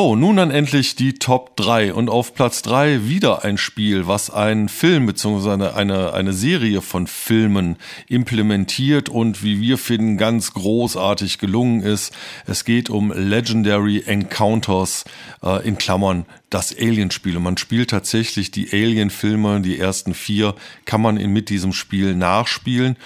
[0.00, 4.30] So, nun dann endlich die Top 3 und auf Platz 3 wieder ein Spiel, was
[4.30, 5.74] einen Film bzw.
[5.74, 7.76] Eine, eine Serie von Filmen
[8.08, 12.14] implementiert und wie wir finden ganz großartig gelungen ist.
[12.46, 15.04] Es geht um Legendary Encounters
[15.42, 17.36] äh, in Klammern das Alien-Spiel.
[17.36, 20.54] Und man spielt tatsächlich die Alien-Filme, die ersten vier
[20.86, 22.96] kann man mit diesem Spiel nachspielen.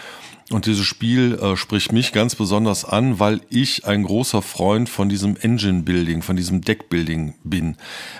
[0.50, 5.08] Und dieses Spiel äh, spricht mich ganz besonders an, weil ich ein großer Freund von
[5.08, 7.76] diesem Engine-Building, von diesem Deck-Building bin.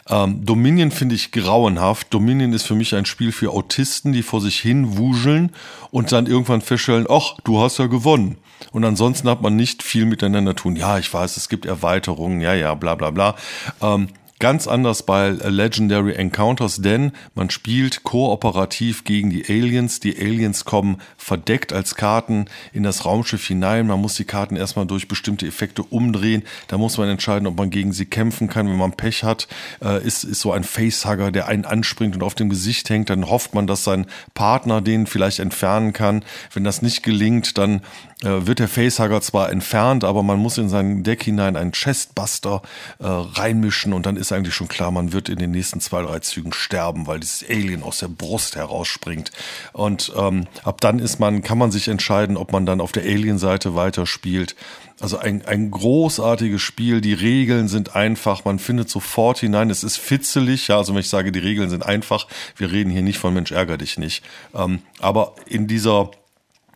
[0.09, 2.15] Ähm, Dominion finde ich grauenhaft.
[2.15, 5.53] Dominion ist für mich ein Spiel für Autisten, die vor sich hin wuseln
[5.91, 8.39] und dann irgendwann feststellen, ach, du hast ja gewonnen.
[8.73, 10.77] Und ansonsten hat man nicht viel miteinander tun.
[10.77, 13.37] Ja, ich weiß, es gibt Erweiterungen, ja, ja, bla bla bla.
[13.83, 14.09] Ähm,
[14.40, 20.01] Ganz anders bei Legendary Encounters, denn man spielt kooperativ gegen die Aliens.
[20.01, 23.87] Die Aliens kommen verdeckt als Karten in das Raumschiff hinein.
[23.87, 26.42] Man muss die Karten erstmal durch bestimmte Effekte umdrehen.
[26.66, 28.68] Da muss man entscheiden, ob man gegen sie kämpfen kann.
[28.68, 29.47] Wenn man Pech hat,
[29.81, 33.11] äh, ist, ist so ein Facehugger, der einen anspringt und auf dem Gesicht hängt.
[33.11, 36.25] Dann hofft man, dass sein Partner den vielleicht entfernen kann.
[36.53, 37.83] Wenn das nicht gelingt, dann
[38.23, 42.62] äh, wird der Facehugger zwar entfernt, aber man muss in sein Deck hinein einen Chestbuster
[42.99, 46.19] äh, reinmischen und dann ist eigentlich schon klar, man wird in den nächsten zwei, drei
[46.21, 49.31] Zügen sterben, weil dieses Alien aus der Brust herausspringt.
[49.73, 53.05] Und ähm, ab dann ist man, kann man sich entscheiden, ob man dann auf der
[53.05, 54.57] Alien-Seite weiterspielt.
[55.01, 57.01] Also ein, ein großartiges Spiel.
[57.01, 58.45] Die Regeln sind einfach.
[58.45, 59.71] Man findet sofort hinein.
[59.71, 60.69] Es ist fitzelig.
[60.69, 62.29] Ja, also wenn ich sage, die Regeln sind einfach.
[62.57, 64.23] Wir reden hier nicht von Mensch ärger dich nicht.
[64.55, 66.11] Ähm, aber in dieser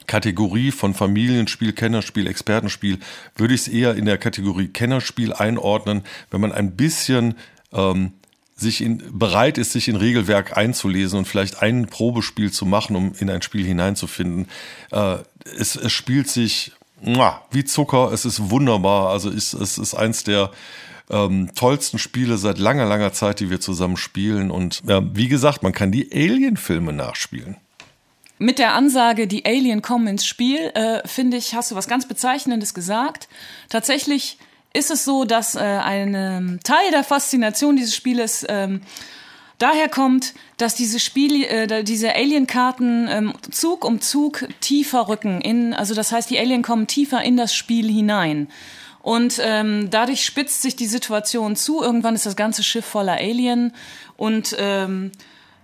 [0.09, 2.99] Kategorie von Familienspiel, Kennerspiel, Expertenspiel
[3.37, 7.35] würde ich es eher in der Kategorie Kennerspiel einordnen, wenn man ein bisschen
[7.73, 8.12] ähm,
[8.57, 13.12] sich in, bereit ist, sich in Regelwerk einzulesen und vielleicht ein Probespiel zu machen, um
[13.21, 14.49] in ein Spiel hineinzufinden.
[14.90, 15.18] Äh,
[15.57, 16.73] es, es spielt sich
[17.53, 19.11] wie Zucker, es ist wunderbar.
[19.11, 20.51] Also ist, es ist eins der
[21.11, 24.51] ähm, tollsten Spiele seit langer, langer Zeit, die wir zusammen spielen.
[24.51, 27.57] Und äh, wie gesagt, man kann die Alien-Filme nachspielen.
[28.38, 32.07] Mit der Ansage, die Alien kommen ins Spiel, äh, finde ich, hast du was ganz
[32.07, 33.29] Bezeichnendes gesagt.
[33.68, 34.38] Tatsächlich
[34.72, 38.83] ist es so, dass äh, ein ähm, Teil der Faszination dieses Spieles ähm,
[39.59, 45.40] daher kommt, dass diese Spiel, äh, diese Alien-Karten ähm, Zug um Zug tiefer rücken.
[45.40, 48.48] In, also das heißt, die Alien kommen tiefer in das Spiel hinein.
[49.03, 51.83] Und ähm, dadurch spitzt sich die Situation zu.
[51.83, 53.72] Irgendwann ist das ganze Schiff voller Alien
[54.16, 55.12] und ähm,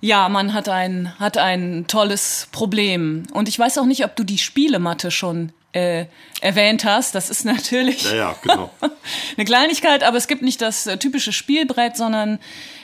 [0.00, 3.24] ja, man hat ein, hat ein tolles Problem.
[3.32, 6.06] Und ich weiß auch nicht, ob du die Spielematte schon äh,
[6.40, 7.14] erwähnt hast.
[7.14, 8.70] Das ist natürlich ja, ja, genau.
[9.36, 12.38] eine Kleinigkeit, aber es gibt nicht das äh, typische Spielbrett, sondern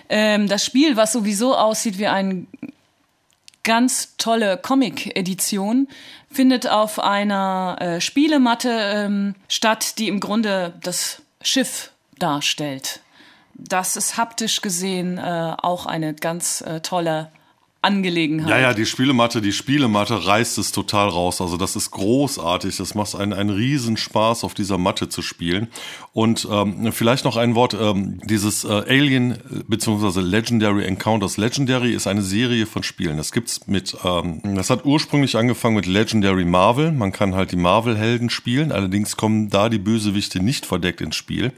[0.09, 2.47] ähm, das Spiel, was sowieso aussieht wie eine
[3.63, 5.89] ganz tolle Comic-Edition,
[6.31, 13.01] findet auf einer äh, Spielematte ähm, statt, die im Grunde das Schiff darstellt.
[13.55, 17.31] Das ist haptisch gesehen äh, auch eine ganz äh, tolle
[17.83, 18.51] Angelegenheit.
[18.51, 21.41] Ja, ja, die Spielematte, die Spielematte reißt es total raus.
[21.41, 22.77] Also das ist großartig.
[22.77, 25.69] Das macht einen, einen Riesenspaß, auf dieser Matte zu spielen.
[26.13, 30.21] Und ähm, vielleicht noch ein Wort, ähm, dieses äh, Alien bzw.
[30.21, 31.39] Legendary Encounters.
[31.39, 33.17] Legendary ist eine Serie von Spielen.
[33.17, 36.93] Das gibt's mit, ähm, das hat ursprünglich angefangen mit Legendary Marvel.
[36.93, 38.73] Man kann halt die Marvel-Helden spielen.
[38.73, 41.53] Allerdings kommen da die Bösewichte nicht verdeckt ins Spiel.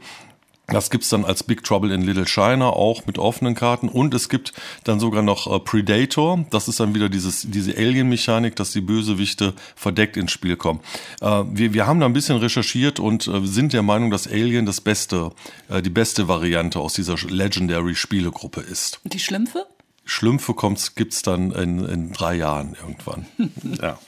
[0.67, 4.29] Das gibt's dann als Big Trouble in Little China auch mit offenen Karten und es
[4.29, 4.53] gibt
[4.85, 6.45] dann sogar noch äh, Predator.
[6.51, 10.79] Das ist dann wieder dieses, diese Alien-Mechanik, dass die Bösewichte verdeckt ins Spiel kommen.
[11.21, 14.65] Äh, wir, wir haben da ein bisschen recherchiert und äh, sind der Meinung, dass Alien
[14.65, 15.31] das beste,
[15.69, 19.01] äh, die beste Variante aus dieser Legendary-Spielegruppe ist.
[19.03, 19.65] Und die Schlümpfe?
[20.05, 23.25] Schlümpfe kommt's, gibt's dann in, in drei Jahren irgendwann.
[23.81, 23.99] ja.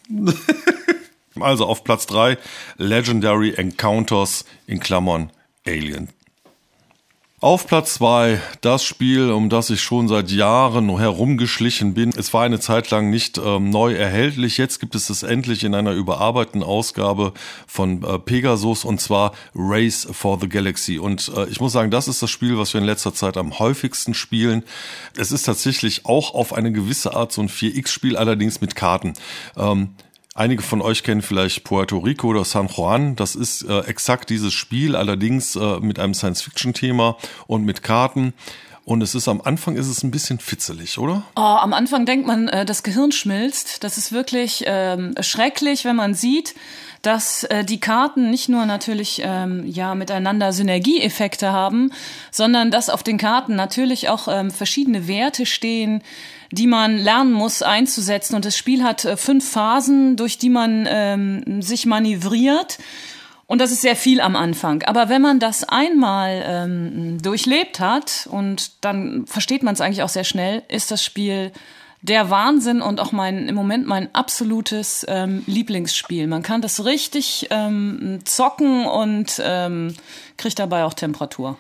[1.39, 2.37] Also auf Platz drei
[2.77, 5.31] Legendary Encounters in Klammern
[5.65, 6.09] Alien.
[7.45, 12.09] Auf Platz zwei das Spiel, um das ich schon seit Jahren herumgeschlichen bin.
[12.09, 14.57] Es war eine Zeit lang nicht ähm, neu erhältlich.
[14.57, 17.33] Jetzt gibt es es endlich in einer überarbeiteten Ausgabe
[17.67, 20.97] von äh, Pegasus und zwar Race for the Galaxy.
[20.97, 23.59] Und äh, ich muss sagen, das ist das Spiel, was wir in letzter Zeit am
[23.59, 24.63] häufigsten spielen.
[25.15, 29.13] Es ist tatsächlich auch auf eine gewisse Art so ein 4X-Spiel, allerdings mit Karten.
[29.55, 29.89] Ähm,
[30.37, 33.15] Einige von euch kennen vielleicht Puerto Rico oder San Juan.
[33.15, 37.15] Das ist äh, exakt dieses Spiel, allerdings äh, mit einem Science-Fiction-Thema
[37.47, 38.33] und mit Karten.
[38.83, 41.23] Und es ist am Anfang ist es ein bisschen fitzelig, oder?
[41.37, 43.85] Oh, am Anfang denkt man, äh, das Gehirn schmilzt.
[43.85, 46.53] Das ist wirklich ähm, schrecklich, wenn man sieht,
[47.01, 51.91] dass äh, die Karten nicht nur natürlich ähm, ja miteinander Synergieeffekte haben,
[52.29, 56.03] sondern dass auf den Karten natürlich auch ähm, verschiedene Werte stehen,
[56.55, 58.35] die man lernen muss einzusetzen.
[58.35, 62.77] Und das Spiel hat äh, fünf Phasen, durch die man ähm, sich manövriert.
[63.47, 64.81] Und das ist sehr viel am Anfang.
[64.83, 70.09] Aber wenn man das einmal ähm, durchlebt hat, und dann versteht man es eigentlich auch
[70.09, 71.51] sehr schnell, ist das Spiel
[72.01, 76.27] der Wahnsinn und auch mein im Moment mein absolutes ähm, Lieblingsspiel.
[76.27, 79.95] Man kann das richtig ähm, zocken und ähm,
[80.37, 81.57] kriegt dabei auch Temperatur.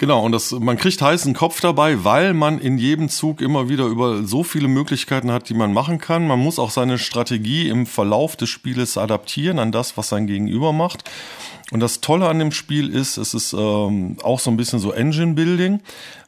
[0.00, 3.84] Genau, und das, man kriegt heißen Kopf dabei, weil man in jedem Zug immer wieder
[3.84, 6.26] über so viele Möglichkeiten hat, die man machen kann.
[6.26, 10.72] Man muss auch seine Strategie im Verlauf des Spieles adaptieren an das, was sein Gegenüber
[10.72, 11.04] macht.
[11.72, 14.92] Und das Tolle an dem Spiel ist, es ist ähm, auch so ein bisschen so
[14.92, 15.80] Engine-Building.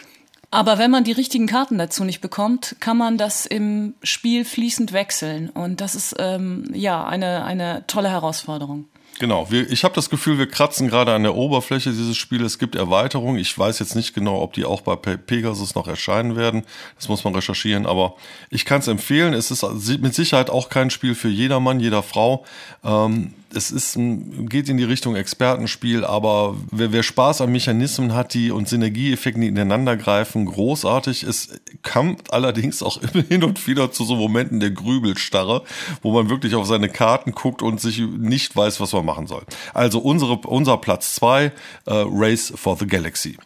[0.51, 4.93] aber wenn man die richtigen Karten dazu nicht bekommt, kann man das im Spiel fließend
[4.93, 5.49] wechseln.
[5.49, 8.85] Und das ist ähm, ja eine, eine tolle Herausforderung.
[9.19, 12.43] Genau, wir, ich habe das Gefühl, wir kratzen gerade an der Oberfläche dieses Spiels.
[12.43, 13.37] Es gibt Erweiterungen.
[13.37, 16.63] Ich weiß jetzt nicht genau, ob die auch bei Pegasus noch erscheinen werden.
[16.95, 18.15] Das muss man recherchieren, aber
[18.49, 19.33] ich kann es empfehlen.
[19.33, 19.63] Es ist
[19.99, 22.45] mit Sicherheit auch kein Spiel für jedermann, jeder Frau.
[22.83, 28.13] Ähm, es ist ein, geht in die Richtung Expertenspiel, aber wer, wer Spaß an Mechanismen
[28.13, 31.23] hat, die und Synergieeffekten, die ineinander greifen, großartig.
[31.23, 35.63] Es kommt allerdings auch immer hin und wieder zu so Momenten der Grübelstarre,
[36.01, 39.43] wo man wirklich auf seine Karten guckt und sich nicht weiß, was man machen soll.
[39.73, 41.51] Also unsere, unser Platz zwei äh,
[41.87, 43.37] Race for the Galaxy.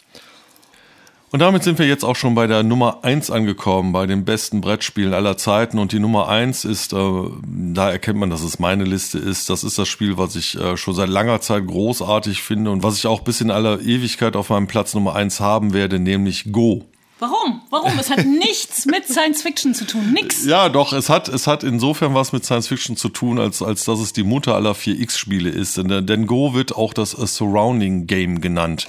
[1.34, 4.62] Und damit sind wir jetzt auch schon bei der Nummer eins angekommen, bei den besten
[4.62, 5.80] Brettspielen aller Zeiten.
[5.80, 6.98] Und die Nummer eins ist, äh,
[7.44, 9.50] da erkennt man, dass es meine Liste ist.
[9.50, 12.98] Das ist das Spiel, was ich äh, schon seit langer Zeit großartig finde und was
[12.98, 16.86] ich auch bis in aller Ewigkeit auf meinem Platz Nummer eins haben werde, nämlich Go.
[17.18, 17.64] Warum?
[17.72, 17.98] Warum?
[18.00, 20.14] Es hat nichts mit Science Fiction zu tun.
[20.14, 20.46] Nix.
[20.46, 23.86] Ja, doch, es hat, es hat insofern was mit Science Fiction zu tun, als, als
[23.86, 25.78] dass es die Mutter aller 4X-Spiele ist.
[25.78, 28.88] Denn, denn Go wird auch das Surrounding Game genannt.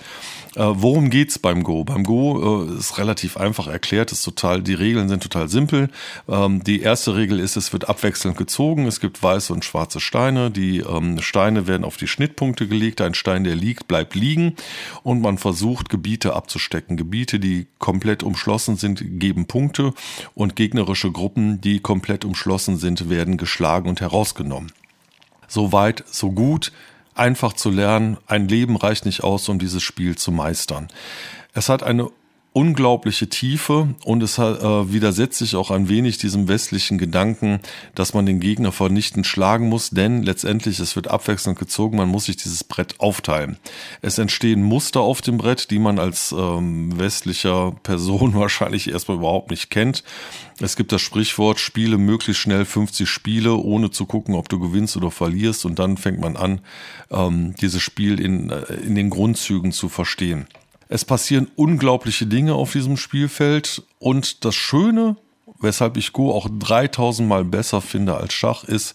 [0.57, 1.85] Äh, worum geht's beim Go?
[1.85, 5.89] Beim Go äh, ist relativ einfach erklärt, ist total, die Regeln sind total simpel.
[6.29, 8.87] Ähm, die erste Regel ist, es wird abwechselnd gezogen.
[8.87, 10.51] Es gibt weiße und schwarze Steine.
[10.51, 13.01] Die ähm, Steine werden auf die Schnittpunkte gelegt.
[13.01, 14.55] Ein Stein, der liegt, bleibt liegen.
[15.03, 16.97] Und man versucht, Gebiete abzustecken.
[16.97, 19.93] Gebiete, die komplett umschlossen sind, geben Punkte.
[20.35, 24.73] Und gegnerische Gruppen, die komplett umschlossen sind, werden geschlagen und herausgenommen.
[25.49, 26.73] So weit, so gut
[27.15, 28.19] einfach zu lernen.
[28.27, 30.89] Ein Leben reicht nicht aus, um dieses Spiel zu meistern.
[31.53, 32.11] Es hat eine
[32.55, 37.59] unglaubliche Tiefe und es äh, widersetzt sich auch ein wenig diesem westlichen Gedanken,
[37.97, 42.27] dass man den Gegner vernichtend schlagen muss, denn letztendlich es wird abwechselnd gezogen, man muss
[42.27, 43.59] sich dieses Brett aufteilen.
[44.03, 49.51] Es entstehen Muster auf dem Brett, die man als ähm, westlicher Person wahrscheinlich erstmal überhaupt
[49.51, 50.05] nicht kennt.
[50.61, 54.97] Es gibt das Sprichwort, spiele möglichst schnell 50 Spiele, ohne zu gucken, ob du gewinnst
[54.97, 56.61] oder verlierst und dann fängt man an,
[57.11, 60.47] ähm, dieses Spiel in, äh, in den Grundzügen zu verstehen.
[60.89, 65.17] Es passieren unglaubliche Dinge auf diesem Spielfeld und das Schöne,
[65.61, 68.95] weshalb ich Go auch 3000 Mal besser finde als Schach, ist,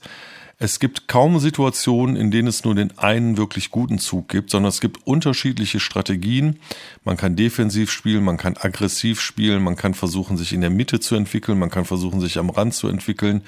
[0.62, 4.68] es gibt kaum Situationen, in denen es nur den einen wirklich guten Zug gibt, sondern
[4.68, 6.60] es gibt unterschiedliche Strategien.
[7.06, 11.00] Man kann defensiv spielen, man kann aggressiv spielen, man kann versuchen, sich in der Mitte
[11.00, 13.44] zu entwickeln, man kann versuchen, sich am Rand zu entwickeln.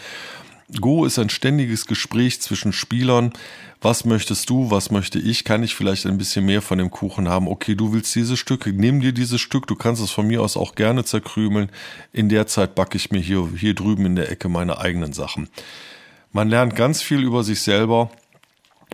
[0.80, 3.34] Go ist ein ständiges Gespräch zwischen Spielern.
[3.82, 4.72] Was möchtest du?
[4.72, 5.44] Was möchte ich?
[5.44, 7.48] Kann ich vielleicht ein bisschen mehr von dem Kuchen haben?
[7.48, 9.68] Okay, du willst dieses Stück, nimm dir dieses Stück.
[9.68, 11.70] Du kannst es von mir aus auch gerne zerkrümeln.
[12.14, 15.50] In der Zeit backe ich mir hier, hier drüben in der Ecke meine eigenen Sachen.
[16.32, 18.10] Man lernt ganz viel über sich selber.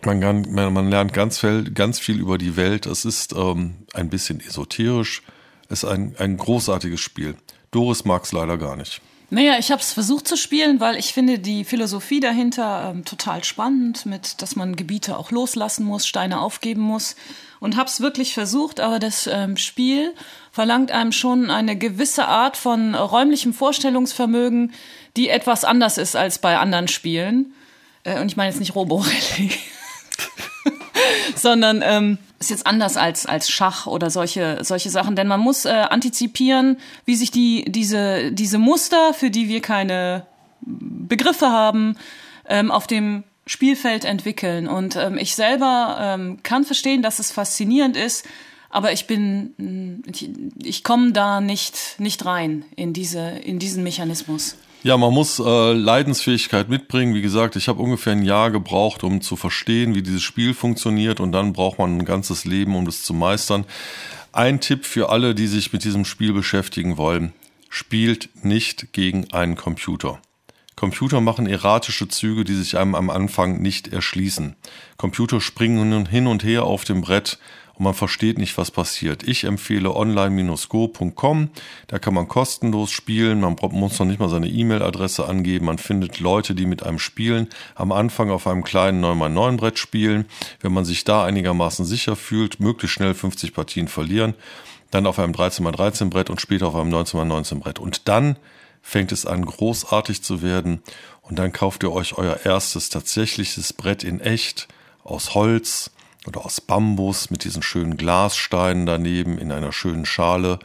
[0.04, 2.86] Man, kann, man lernt ganz viel, ganz viel über die Welt.
[2.86, 5.22] Es ist ähm, ein bisschen esoterisch.
[5.68, 7.36] Es ist ein, ein großartiges Spiel.
[7.70, 9.00] Doris mag es leider gar nicht.
[9.30, 13.44] Naja, ich habe es versucht zu spielen, weil ich finde die Philosophie dahinter ähm, total
[13.44, 17.14] spannend, mit dass man Gebiete auch loslassen muss, Steine aufgeben muss.
[17.60, 20.14] Und habe es wirklich versucht, aber das ähm, Spiel
[20.50, 24.72] verlangt einem schon eine gewisse Art von räumlichem Vorstellungsvermögen,
[25.16, 27.52] die etwas anders ist als bei anderen Spielen.
[28.04, 29.50] Äh, und ich meine jetzt nicht Roborelli.
[31.36, 35.64] sondern ähm, ist jetzt anders als, als Schach oder solche, solche Sachen, denn man muss
[35.64, 40.26] äh, antizipieren, wie sich die, diese, diese Muster, für die wir keine
[40.60, 41.96] Begriffe haben,
[42.48, 44.68] ähm, auf dem Spielfeld entwickeln.
[44.68, 48.26] Und ähm, ich selber ähm, kann verstehen, dass es faszinierend ist,
[48.70, 50.30] aber ich bin, ich,
[50.62, 54.56] ich komme da nicht, nicht rein in, diese, in diesen Mechanismus.
[54.84, 57.14] Ja, man muss äh, Leidensfähigkeit mitbringen.
[57.14, 61.18] Wie gesagt, ich habe ungefähr ein Jahr gebraucht, um zu verstehen, wie dieses Spiel funktioniert
[61.18, 63.64] und dann braucht man ein ganzes Leben, um das zu meistern.
[64.32, 67.32] Ein Tipp für alle, die sich mit diesem Spiel beschäftigen wollen.
[67.68, 70.20] Spielt nicht gegen einen Computer.
[70.76, 74.54] Computer machen erratische Züge, die sich einem am Anfang nicht erschließen.
[74.96, 77.40] Computer springen hin und her auf dem Brett
[77.78, 79.22] und man versteht nicht, was passiert.
[79.22, 81.50] Ich empfehle online-go.com.
[81.86, 83.40] Da kann man kostenlos spielen.
[83.40, 85.66] Man muss noch nicht mal seine E-Mail-Adresse angeben.
[85.66, 87.48] Man findet Leute, die mit einem spielen.
[87.76, 90.24] Am Anfang auf einem kleinen 9x9 Brett spielen.
[90.60, 94.34] Wenn man sich da einigermaßen sicher fühlt, möglichst schnell 50 Partien verlieren.
[94.90, 97.78] Dann auf einem 13x13 Brett und später auf einem 19x19 Brett.
[97.78, 98.36] Und dann
[98.82, 100.82] fängt es an, großartig zu werden.
[101.22, 104.66] Und dann kauft ihr euch euer erstes tatsächliches Brett in echt
[105.04, 105.92] aus Holz
[106.28, 110.58] oder aus Bambus mit diesen schönen Glassteinen daneben in einer schönen Schale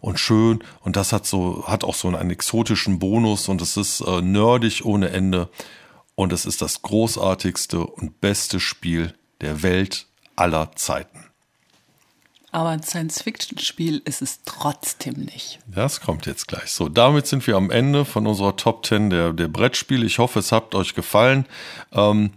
[0.00, 4.00] und schön und das hat so hat auch so einen exotischen Bonus und es ist
[4.00, 5.48] äh, nerdig ohne Ende
[6.14, 11.26] und es ist das großartigste und beste Spiel der Welt aller Zeiten.
[12.54, 15.58] Aber ein Science-Fiction-Spiel ist es trotzdem nicht.
[15.66, 16.70] Das kommt jetzt gleich.
[16.70, 20.04] So, damit sind wir am Ende von unserer Top 10 der, der Brettspiele.
[20.04, 21.46] Ich hoffe, es hat euch gefallen.
[21.92, 22.32] Ähm,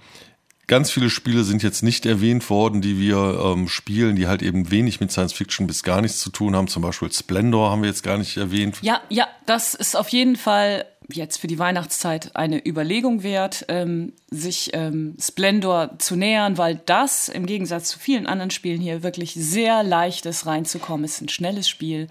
[0.68, 4.72] Ganz viele Spiele sind jetzt nicht erwähnt worden, die wir ähm, spielen, die halt eben
[4.72, 6.68] wenig mit Science Fiction bis gar nichts zu tun haben.
[6.68, 8.80] Zum Beispiel Splendor haben wir jetzt gar nicht erwähnt.
[8.82, 14.14] Ja, ja, das ist auf jeden Fall jetzt für die Weihnachtszeit eine Überlegung wert, ähm,
[14.32, 19.34] sich ähm, Splendor zu nähern, weil das im Gegensatz zu vielen anderen Spielen hier wirklich
[19.36, 21.06] sehr leicht ist, reinzukommen.
[21.06, 22.08] Es ist ein schnelles Spiel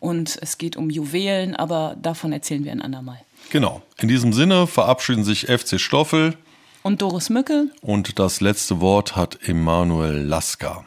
[0.00, 3.20] und es geht um Juwelen, aber davon erzählen wir ein andermal.
[3.50, 3.82] Genau.
[4.00, 6.36] In diesem Sinne verabschieden sich FC Stoffel
[6.82, 7.68] und Doris Mücke.
[7.80, 10.84] Und das letzte Wort hat Emanuel Lasker.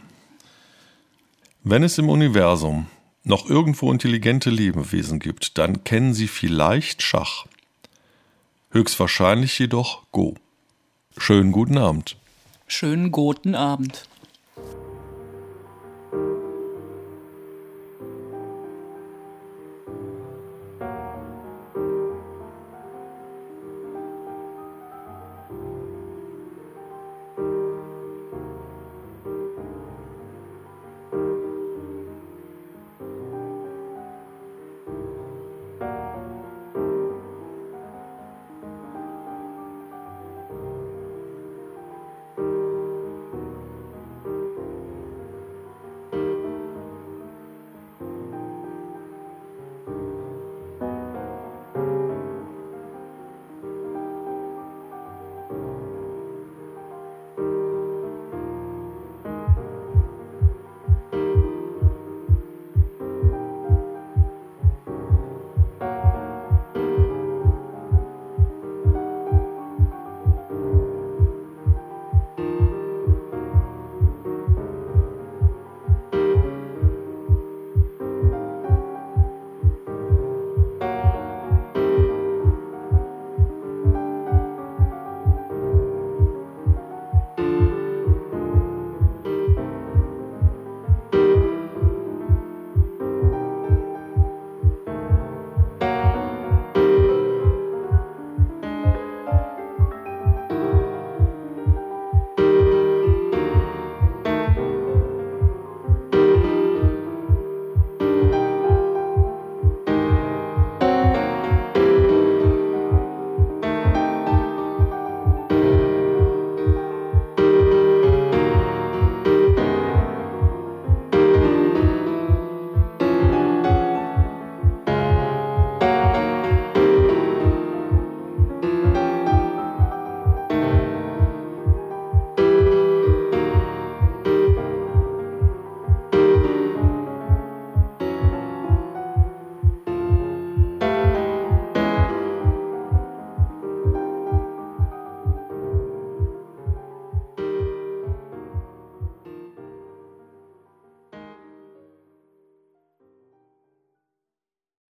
[1.63, 2.87] Wenn es im Universum
[3.23, 7.45] noch irgendwo intelligente Lebewesen gibt, dann kennen sie vielleicht Schach.
[8.71, 10.35] Höchstwahrscheinlich jedoch Go.
[11.17, 12.17] Schönen guten Abend.
[12.67, 14.07] Schönen guten Abend.